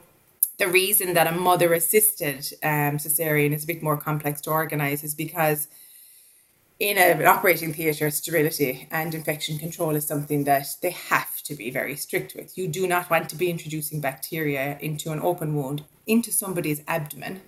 the 0.59 0.66
reason 0.66 1.14
that 1.14 1.28
a 1.28 1.33
mother 1.33 1.72
assisted 1.72 2.52
um, 2.64 2.98
cesarean 2.98 3.52
is 3.54 3.62
a 3.62 3.66
bit 3.68 3.80
more 3.80 3.96
complex 3.96 4.40
to 4.42 4.50
organize 4.50 5.04
is 5.04 5.14
because 5.14 5.68
in 6.80 6.98
a, 6.98 7.12
an 7.12 7.26
operating 7.26 7.72
theatre, 7.72 8.11
sterility 8.11 8.88
and 8.90 9.14
infection 9.14 9.56
control 9.56 9.94
is 9.94 10.04
something 10.04 10.44
that 10.44 10.66
they 10.83 10.90
have 10.90 11.42
to 11.44 11.54
be 11.54 11.70
very 11.70 11.94
strict 11.94 12.35
with. 12.35 12.59
You 12.59 12.66
do 12.66 12.88
not 12.88 13.09
want 13.09 13.28
to 13.28 13.37
be 13.37 13.50
introducing 13.50 14.00
bacteria 14.00 14.78
into 14.80 15.12
an 15.12 15.20
open 15.20 15.54
wound 15.54 15.85
into 16.09 16.33
somebody's 16.33 16.83
abdomen. 16.88 17.42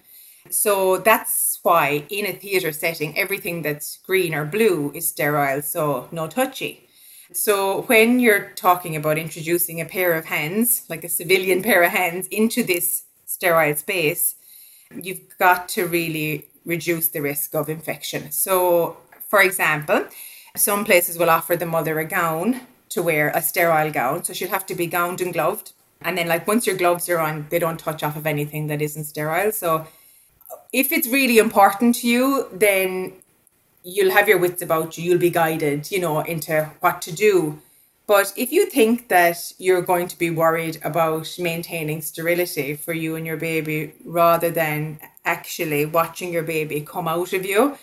So 0.50 0.98
that's 0.98 1.51
why 1.62 2.04
in 2.08 2.26
a 2.26 2.32
theatre 2.32 2.72
setting, 2.72 3.16
everything 3.16 3.62
that's 3.62 3.98
green 3.98 4.34
or 4.34 4.44
blue 4.44 4.92
is 4.94 5.08
sterile, 5.08 5.62
so 5.62 6.08
no 6.12 6.26
touchy. 6.26 6.88
So 7.32 7.82
when 7.82 8.20
you're 8.20 8.50
talking 8.50 8.94
about 8.96 9.16
introducing 9.16 9.80
a 9.80 9.86
pair 9.86 10.14
of 10.14 10.26
hands, 10.26 10.84
like 10.88 11.04
a 11.04 11.08
civilian 11.08 11.62
pair 11.62 11.82
of 11.82 11.92
hands, 11.92 12.26
into 12.28 12.62
this 12.62 13.04
sterile 13.26 13.76
space, 13.76 14.34
you've 15.02 15.38
got 15.38 15.68
to 15.70 15.86
really 15.86 16.48
reduce 16.64 17.08
the 17.08 17.22
risk 17.22 17.54
of 17.54 17.68
infection. 17.68 18.30
So, 18.30 18.98
for 19.28 19.40
example, 19.40 20.06
some 20.56 20.84
places 20.84 21.18
will 21.18 21.30
offer 21.30 21.56
the 21.56 21.66
mother 21.66 21.98
a 21.98 22.04
gown 22.04 22.60
to 22.90 23.02
wear, 23.02 23.30
a 23.34 23.40
sterile 23.40 23.90
gown. 23.90 24.24
So 24.24 24.32
she'll 24.32 24.50
have 24.50 24.66
to 24.66 24.74
be 24.74 24.86
gowned 24.86 25.20
and 25.20 25.32
gloved. 25.32 25.72
And 26.02 26.18
then, 26.18 26.28
like, 26.28 26.46
once 26.46 26.66
your 26.66 26.76
gloves 26.76 27.08
are 27.08 27.18
on, 27.18 27.46
they 27.48 27.58
don't 27.58 27.78
touch 27.78 28.02
off 28.02 28.16
of 28.16 28.26
anything 28.26 28.66
that 28.66 28.82
isn't 28.82 29.04
sterile. 29.04 29.52
So, 29.52 29.86
if 30.72 30.90
it's 30.92 31.08
really 31.08 31.38
important 31.38 31.96
to 31.96 32.08
you, 32.08 32.48
then 32.52 33.12
you'll 33.84 34.12
have 34.12 34.28
your 34.28 34.38
wits 34.38 34.62
about 34.62 34.96
you, 34.96 35.04
you'll 35.04 35.18
be 35.18 35.30
guided, 35.30 35.90
you 35.90 36.00
know, 36.00 36.20
into 36.20 36.70
what 36.80 37.02
to 37.02 37.12
do. 37.12 37.60
But 38.06 38.32
if 38.36 38.52
you 38.52 38.66
think 38.66 39.08
that 39.08 39.52
you're 39.58 39.82
going 39.82 40.08
to 40.08 40.18
be 40.18 40.30
worried 40.30 40.78
about 40.82 41.36
maintaining 41.38 42.02
sterility 42.02 42.74
for 42.74 42.92
you 42.92 43.16
and 43.16 43.26
your 43.26 43.36
baby 43.36 43.94
rather 44.04 44.50
than 44.50 44.98
actually 45.24 45.86
watching 45.86 46.32
your 46.32 46.42
baby 46.42 46.80
come 46.80 47.06
out 47.06 47.32
of 47.32 47.46
you, 47.46 47.78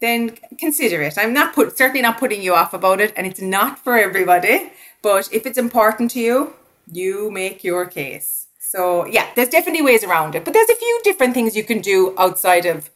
then 0.00 0.36
consider 0.58 1.00
it. 1.02 1.16
I'm 1.16 1.32
not 1.32 1.54
put 1.54 1.78
certainly 1.78 2.02
not 2.02 2.18
putting 2.18 2.42
you 2.42 2.54
off 2.54 2.74
about 2.74 3.00
it, 3.00 3.12
and 3.16 3.26
it's 3.26 3.40
not 3.40 3.78
for 3.78 3.96
everybody. 3.96 4.72
But 5.00 5.28
if 5.32 5.46
it's 5.46 5.58
important 5.58 6.10
to 6.12 6.20
you, 6.20 6.54
you 6.90 7.30
make 7.30 7.64
your 7.64 7.86
case. 7.86 8.41
So 8.72 9.06
yeah, 9.06 9.26
there's 9.34 9.50
definitely 9.56 9.82
ways 9.82 10.02
around 10.02 10.34
it. 10.34 10.44
But 10.44 10.54
there's 10.54 10.70
a 10.70 10.82
few 10.84 11.00
different 11.04 11.34
things 11.34 11.54
you 11.54 11.64
can 11.72 11.80
do 11.80 12.14
outside 12.16 12.64
of 12.64 12.90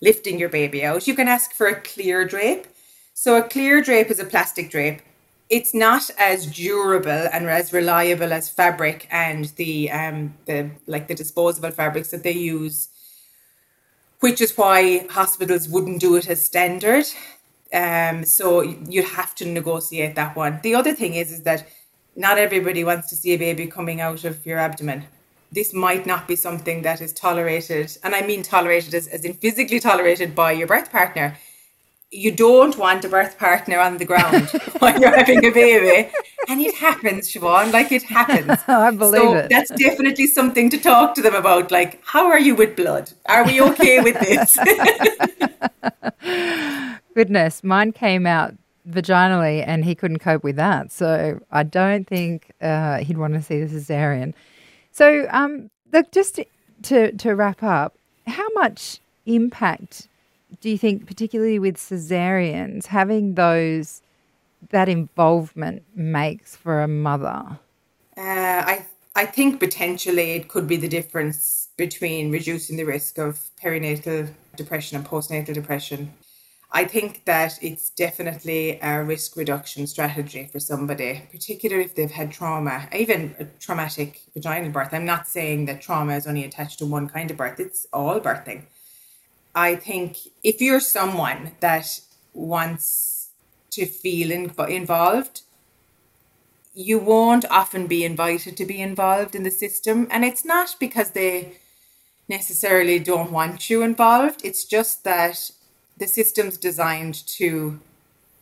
lifting 0.00 0.38
your 0.38 0.48
baby 0.48 0.84
out, 0.84 1.06
you 1.06 1.14
can 1.14 1.28
ask 1.28 1.52
for 1.52 1.66
a 1.66 1.80
clear 1.80 2.24
drape. 2.24 2.66
So, 3.14 3.36
a 3.36 3.42
clear 3.42 3.80
drape 3.80 4.10
is 4.10 4.20
a 4.20 4.24
plastic 4.24 4.70
drape. 4.70 5.00
It's 5.48 5.74
not 5.74 6.10
as 6.18 6.46
durable 6.46 7.28
and 7.32 7.48
as 7.48 7.72
reliable 7.72 8.32
as 8.32 8.48
fabric 8.48 9.06
and 9.10 9.44
the 9.60 9.90
um 9.90 10.34
the 10.46 10.58
like 10.86 11.06
the 11.08 11.14
disposable 11.22 11.70
fabrics 11.70 12.10
that 12.10 12.22
they 12.22 12.38
use, 12.56 12.88
which 14.20 14.40
is 14.40 14.56
why 14.56 15.06
hospitals 15.20 15.68
wouldn't 15.68 16.00
do 16.00 16.16
it 16.16 16.28
as 16.28 16.44
standard. 16.50 17.06
Um, 17.72 18.24
so 18.24 18.46
you'd 18.62 19.16
have 19.20 19.34
to 19.36 19.44
negotiate 19.44 20.14
that 20.14 20.36
one. 20.36 20.60
The 20.62 20.74
other 20.74 20.94
thing 20.94 21.14
is 21.14 21.30
is 21.30 21.42
that 21.42 21.66
not 22.16 22.38
everybody 22.38 22.84
wants 22.84 23.08
to 23.10 23.16
see 23.16 23.32
a 23.32 23.38
baby 23.38 23.66
coming 23.66 24.00
out 24.00 24.24
of 24.24 24.44
your 24.46 24.58
abdomen 24.58 25.04
this 25.54 25.72
might 25.72 26.04
not 26.04 26.26
be 26.26 26.34
something 26.34 26.82
that 26.82 27.00
is 27.00 27.12
tolerated, 27.12 27.96
and 28.02 28.14
I 28.14 28.22
mean 28.22 28.42
tolerated 28.42 28.92
as, 28.92 29.06
as 29.06 29.24
in 29.24 29.34
physically 29.34 29.78
tolerated 29.78 30.34
by 30.34 30.50
your 30.52 30.66
birth 30.66 30.90
partner. 30.90 31.36
You 32.10 32.32
don't 32.32 32.76
want 32.76 33.04
a 33.04 33.08
birth 33.08 33.38
partner 33.38 33.78
on 33.78 33.98
the 33.98 34.04
ground 34.04 34.48
while 34.78 35.00
you're 35.00 35.16
having 35.16 35.44
a 35.44 35.50
baby. 35.50 36.10
And 36.48 36.60
it 36.60 36.74
happens, 36.74 37.32
Siobhan, 37.32 37.72
like 37.72 37.92
it 37.92 38.02
happens. 38.02 38.60
I 38.68 38.90
believe 38.90 39.22
so 39.22 39.34
it. 39.36 39.48
That's 39.48 39.70
definitely 39.70 40.26
something 40.26 40.70
to 40.70 40.78
talk 40.78 41.14
to 41.14 41.22
them 41.22 41.34
about. 41.34 41.70
Like, 41.70 42.00
how 42.04 42.26
are 42.26 42.38
you 42.38 42.54
with 42.54 42.76
blood? 42.76 43.12
Are 43.26 43.44
we 43.44 43.60
okay 43.60 44.00
with 44.00 44.18
this? 44.20 44.58
Goodness, 47.14 47.62
mine 47.64 47.92
came 47.92 48.26
out 48.26 48.54
vaginally 48.88 49.64
and 49.66 49.84
he 49.84 49.94
couldn't 49.94 50.18
cope 50.18 50.44
with 50.44 50.56
that. 50.56 50.92
So 50.92 51.40
I 51.50 51.62
don't 51.62 52.06
think 52.06 52.52
uh, 52.60 52.98
he'd 52.98 53.18
want 53.18 53.34
to 53.34 53.42
see 53.42 53.62
the 53.62 53.66
cesarean. 53.66 54.34
So, 54.90 55.26
um, 55.30 55.70
just 56.12 56.40
to, 56.82 57.12
to 57.12 57.34
wrap 57.34 57.62
up, 57.62 57.96
how 58.26 58.48
much 58.54 59.00
impact 59.26 60.08
do 60.60 60.70
you 60.70 60.78
think, 60.78 61.06
particularly 61.06 61.58
with 61.58 61.76
cesareans, 61.76 62.86
having 62.86 63.34
those 63.34 64.02
that 64.70 64.88
involvement 64.88 65.82
makes 65.94 66.56
for 66.56 66.82
a 66.82 66.88
mother? 66.88 67.58
Uh, 68.16 68.62
I 68.66 68.86
I 69.16 69.26
think 69.26 69.60
potentially 69.60 70.32
it 70.32 70.48
could 70.48 70.66
be 70.66 70.76
the 70.76 70.88
difference 70.88 71.68
between 71.76 72.32
reducing 72.32 72.76
the 72.76 72.84
risk 72.84 73.18
of 73.18 73.50
perinatal 73.62 74.28
depression 74.56 74.96
and 74.96 75.06
postnatal 75.06 75.54
depression 75.54 76.12
I 76.76 76.84
think 76.86 77.24
that 77.26 77.56
it's 77.62 77.90
definitely 77.90 78.80
a 78.82 79.00
risk 79.04 79.36
reduction 79.36 79.86
strategy 79.86 80.48
for 80.50 80.58
somebody, 80.58 81.22
particularly 81.30 81.84
if 81.84 81.94
they've 81.94 82.10
had 82.10 82.32
trauma, 82.32 82.88
even 82.92 83.36
a 83.38 83.44
traumatic 83.44 84.22
vaginal 84.34 84.72
birth. 84.72 84.92
I'm 84.92 85.04
not 85.04 85.28
saying 85.28 85.66
that 85.66 85.80
trauma 85.80 86.16
is 86.16 86.26
only 86.26 86.44
attached 86.44 86.80
to 86.80 86.86
one 86.86 87.08
kind 87.08 87.30
of 87.30 87.36
birth, 87.36 87.60
it's 87.60 87.86
all 87.92 88.18
birthing. 88.18 88.62
I 89.54 89.76
think 89.76 90.16
if 90.42 90.60
you're 90.60 90.80
someone 90.80 91.52
that 91.60 92.00
wants 92.32 93.28
to 93.70 93.86
feel 93.86 94.32
involved, 94.32 95.42
you 96.74 96.98
won't 96.98 97.44
often 97.52 97.86
be 97.86 98.04
invited 98.04 98.56
to 98.56 98.64
be 98.64 98.80
involved 98.80 99.36
in 99.36 99.44
the 99.44 99.50
system. 99.52 100.08
And 100.10 100.24
it's 100.24 100.44
not 100.44 100.74
because 100.80 101.12
they 101.12 101.58
necessarily 102.28 102.98
don't 102.98 103.30
want 103.30 103.70
you 103.70 103.82
involved, 103.82 104.40
it's 104.42 104.64
just 104.64 105.04
that 105.04 105.52
the 105.96 106.06
system's 106.06 106.56
designed 106.56 107.26
to 107.26 107.80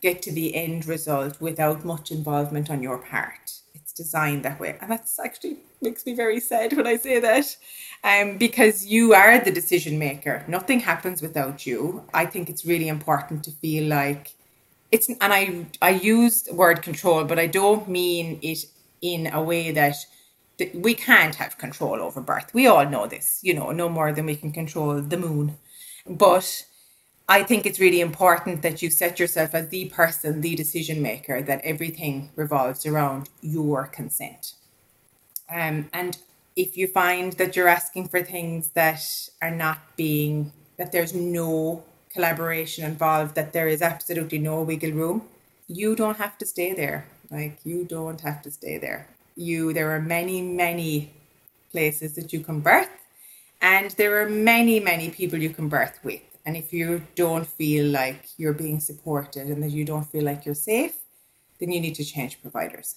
get 0.01 0.21
to 0.21 0.31
the 0.31 0.55
end 0.55 0.85
result 0.85 1.39
without 1.39 1.85
much 1.85 2.11
involvement 2.11 2.69
on 2.69 2.83
your 2.83 2.97
part. 2.97 3.59
It's 3.73 3.93
designed 3.93 4.43
that 4.43 4.59
way. 4.59 4.77
And 4.81 4.91
that's 4.91 5.19
actually 5.19 5.57
makes 5.81 6.05
me 6.05 6.13
very 6.13 6.39
sad 6.39 6.73
when 6.73 6.87
I 6.87 6.97
say 6.97 7.19
that. 7.19 7.55
Um, 8.03 8.37
because 8.37 8.85
you 8.85 9.13
are 9.13 9.39
the 9.39 9.51
decision 9.51 9.97
maker. 9.97 10.43
Nothing 10.47 10.81
happens 10.81 11.21
without 11.21 11.65
you. 11.65 12.03
I 12.13 12.25
think 12.25 12.49
it's 12.49 12.65
really 12.65 12.89
important 12.89 13.43
to 13.45 13.51
feel 13.51 13.87
like 13.87 14.33
it's 14.91 15.07
and 15.09 15.33
I 15.33 15.65
I 15.81 15.91
use 15.91 16.43
the 16.43 16.53
word 16.53 16.81
control, 16.81 17.23
but 17.23 17.39
I 17.39 17.47
don't 17.47 17.87
mean 17.87 18.39
it 18.41 18.65
in 19.01 19.27
a 19.27 19.41
way 19.41 19.71
that 19.71 19.95
we 20.73 20.93
can't 20.93 21.35
have 21.35 21.57
control 21.57 22.01
over 22.01 22.21
birth. 22.21 22.53
We 22.53 22.67
all 22.67 22.87
know 22.87 23.07
this, 23.07 23.39
you 23.41 23.53
know, 23.53 23.71
no 23.71 23.89
more 23.89 24.11
than 24.13 24.25
we 24.25 24.35
can 24.35 24.51
control 24.51 25.01
the 25.01 25.17
moon. 25.17 25.57
But 26.05 26.65
I 27.27 27.43
think 27.43 27.65
it's 27.65 27.79
really 27.79 28.01
important 28.01 28.61
that 28.63 28.81
you 28.81 28.89
set 28.89 29.19
yourself 29.19 29.55
as 29.55 29.69
the 29.69 29.89
person, 29.89 30.41
the 30.41 30.55
decision 30.55 31.01
maker, 31.01 31.41
that 31.41 31.61
everything 31.63 32.31
revolves 32.35 32.85
around 32.85 33.29
your 33.41 33.87
consent. 33.87 34.53
Um, 35.49 35.89
and 35.93 36.17
if 36.55 36.77
you 36.77 36.87
find 36.87 37.33
that 37.33 37.55
you're 37.55 37.67
asking 37.67 38.09
for 38.09 38.21
things 38.21 38.69
that 38.69 39.01
are 39.41 39.51
not 39.51 39.79
being, 39.95 40.51
that 40.77 40.91
there's 40.91 41.13
no 41.13 41.83
collaboration 42.11 42.85
involved, 42.85 43.35
that 43.35 43.53
there 43.53 43.67
is 43.67 43.81
absolutely 43.81 44.37
no 44.39 44.61
wiggle 44.61 44.91
room, 44.91 45.23
you 45.67 45.95
don't 45.95 46.17
have 46.17 46.37
to 46.39 46.45
stay 46.45 46.73
there. 46.73 47.05
Like 47.31 47.57
you 47.63 47.85
don't 47.85 48.21
have 48.21 48.41
to 48.43 48.51
stay 48.51 48.77
there. 48.77 49.07
You 49.35 49.73
there 49.73 49.91
are 49.95 50.01
many, 50.01 50.41
many 50.41 51.11
places 51.71 52.13
that 52.15 52.33
you 52.33 52.41
can 52.41 52.59
birth 52.59 52.89
and 53.61 53.91
there 53.91 54.21
are 54.21 54.29
many, 54.29 54.79
many 54.79 55.09
people 55.09 55.39
you 55.39 55.49
can 55.49 55.69
birth 55.69 55.97
with. 56.03 56.21
And 56.45 56.57
if 56.57 56.73
you 56.73 57.01
don't 57.15 57.47
feel 57.47 57.85
like 57.87 58.25
you're 58.37 58.53
being 58.53 58.79
supported 58.79 59.47
and 59.47 59.63
that 59.63 59.71
you 59.71 59.85
don't 59.85 60.05
feel 60.05 60.23
like 60.23 60.45
you're 60.45 60.55
safe, 60.55 60.97
then 61.59 61.71
you 61.71 61.79
need 61.79 61.95
to 61.95 62.03
change 62.03 62.41
providers. 62.41 62.95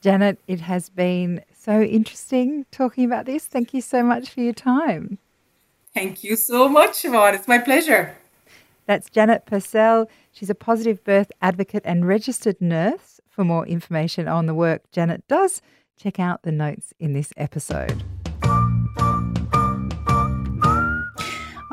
Janet, 0.00 0.38
it 0.46 0.60
has 0.60 0.88
been 0.88 1.42
so 1.58 1.82
interesting 1.82 2.64
talking 2.70 3.04
about 3.04 3.26
this. 3.26 3.46
Thank 3.46 3.74
you 3.74 3.80
so 3.80 4.02
much 4.02 4.30
for 4.30 4.40
your 4.40 4.52
time. 4.52 5.18
Thank 5.92 6.22
you 6.22 6.36
so 6.36 6.68
much, 6.68 6.92
Siobhan. 7.02 7.34
It's 7.34 7.48
my 7.48 7.58
pleasure. 7.58 8.16
That's 8.86 9.10
Janet 9.10 9.46
Purcell. 9.46 10.08
She's 10.32 10.50
a 10.50 10.54
positive 10.54 11.02
birth 11.04 11.32
advocate 11.42 11.82
and 11.84 12.06
registered 12.06 12.60
nurse. 12.60 13.20
For 13.28 13.44
more 13.44 13.66
information 13.66 14.28
on 14.28 14.46
the 14.46 14.54
work 14.54 14.90
Janet 14.92 15.26
does, 15.28 15.60
check 15.98 16.20
out 16.20 16.42
the 16.42 16.52
notes 16.52 16.94
in 16.98 17.12
this 17.12 17.32
episode. 17.36 18.02